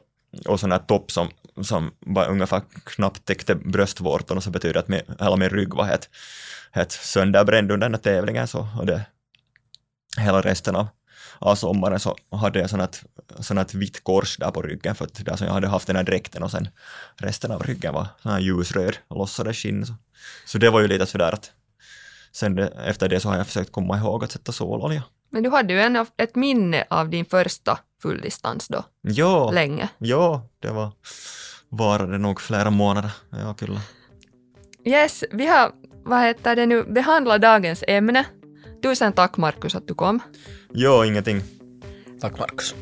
[0.47, 1.29] och sån här topp som,
[1.63, 5.75] som bara ungefär knappt täckte bröstvårtan och så betyder det att min, hela min rygg
[5.75, 6.11] var helt,
[6.73, 9.07] helt sönderbränd under den här tävlingen så, och det,
[10.19, 10.87] hela resten av,
[11.39, 13.05] av sommaren så hade jag sånt,
[13.49, 16.03] här vitt kors där på ryggen för att där som jag hade haft den här
[16.03, 16.69] dräkten och sen
[17.17, 19.87] resten av ryggen var sån här ljusröd, lossade skinn.
[19.87, 19.95] Så,
[20.47, 21.53] så det var ju lite sådär att
[22.33, 25.03] sen det, efter det så har jag försökt komma ihåg att sätta sololja.
[25.31, 28.85] Men du hade ju en, ett minne av din första fulldistans då?
[29.01, 29.89] Ja, länge.
[29.99, 30.93] Ja, det var,
[31.69, 33.11] varade nog flera månader.
[33.31, 33.81] Ja, kyllä.
[34.85, 35.73] Yes, vi har,
[36.05, 38.25] vad heter det nu, behandlat dagens ämne
[38.83, 40.21] Tusen tack Markus att du kom.
[40.75, 41.43] Jo, ingenting.
[42.21, 42.75] Tack Markus.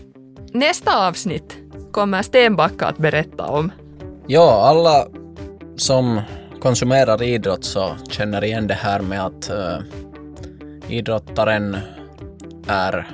[0.53, 1.57] Nästa avsnitt
[1.93, 3.73] kommer Stenbacka att berätta om.
[4.27, 5.07] Ja, alla
[5.77, 6.21] som
[6.61, 9.79] konsumerar idrott så känner igen det här med att uh,
[10.89, 11.77] idrottaren
[12.69, 13.07] är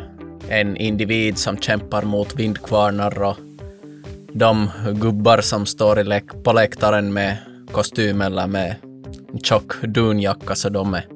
[0.49, 3.37] en individ som kämpar mot vindkvarnar och
[4.33, 7.37] de gubbar som står på läktaren med
[7.73, 8.75] kostym eller med
[9.43, 11.07] tjock dunjacka så de är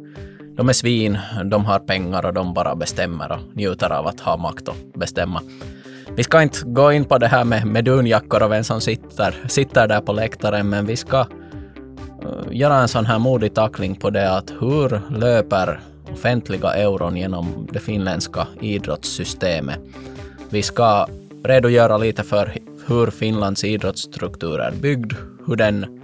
[0.57, 4.37] de är svin, de har pengar och de bara bestämmer och njuter av att ha
[4.37, 5.43] makt och bestämma.
[6.17, 9.35] Vi ska inte gå in på det här med, med dunjackor och vem som sitter,
[9.49, 11.27] sitter där på läktaren, men vi ska eh,
[12.51, 15.81] göra en sån här modig tackling på det att hur löper
[16.19, 19.79] offentliga euron genom det finländska idrottssystemet.
[20.51, 21.07] Vi ska
[21.45, 22.53] redogöra lite för
[22.87, 25.13] hur Finlands idrottsstruktur är byggd,
[25.47, 26.03] hur den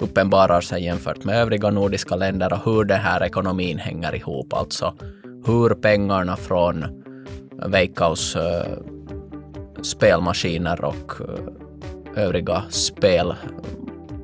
[0.00, 4.52] uppenbarar sig jämfört med övriga nordiska länder och hur den här ekonomin hänger ihop.
[4.52, 4.94] Alltså
[5.46, 6.84] hur pengarna från
[7.66, 8.78] Veikkaus eh,
[9.82, 13.34] spelmaskiner och eh, övriga spel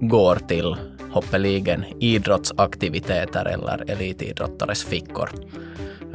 [0.01, 0.77] går till
[1.13, 5.31] hoppeligen idrottsaktiviteter eller elitidrottares fickor.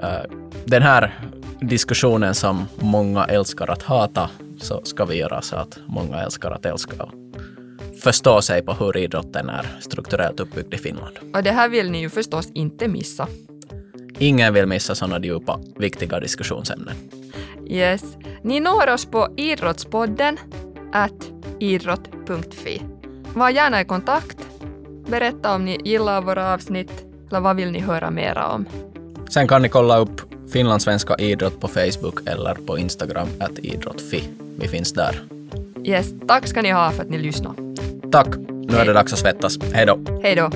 [0.03, 0.31] Äh,
[0.65, 1.19] den här
[1.61, 4.29] diskussionen som många älskar att hata
[4.59, 6.95] så ska vi göra så att många älskar att älska
[8.03, 11.17] förstå sig på hur idrotten är strukturellt uppbyggd i Finland.
[11.33, 13.27] Och det här vill ni ju förstås inte missa.
[14.19, 16.95] Ingen vill missa sådana djupa, viktiga diskussionsämnen.
[17.69, 18.17] Yes.
[18.41, 20.37] Ni når oss på idrottspodden
[20.93, 22.81] at idrott.fi.
[23.35, 24.37] Var gärna i kontakt.
[25.07, 28.65] Berätta om ni gillar våra avsnitt eller vad vill ni höra mera om.
[29.29, 30.21] Sen kan ni kolla upp
[30.53, 34.23] finlandssvenska idrott på Facebook eller på Instagram, att idrottfi.
[34.59, 35.15] Vi finns där.
[35.83, 37.75] Yes, tack ska ni ha för att ni lyssnade.
[38.11, 38.27] Tack.
[38.37, 39.57] Nu är det dags att svettas.
[39.73, 39.99] Hej då.
[40.23, 40.49] Hej då.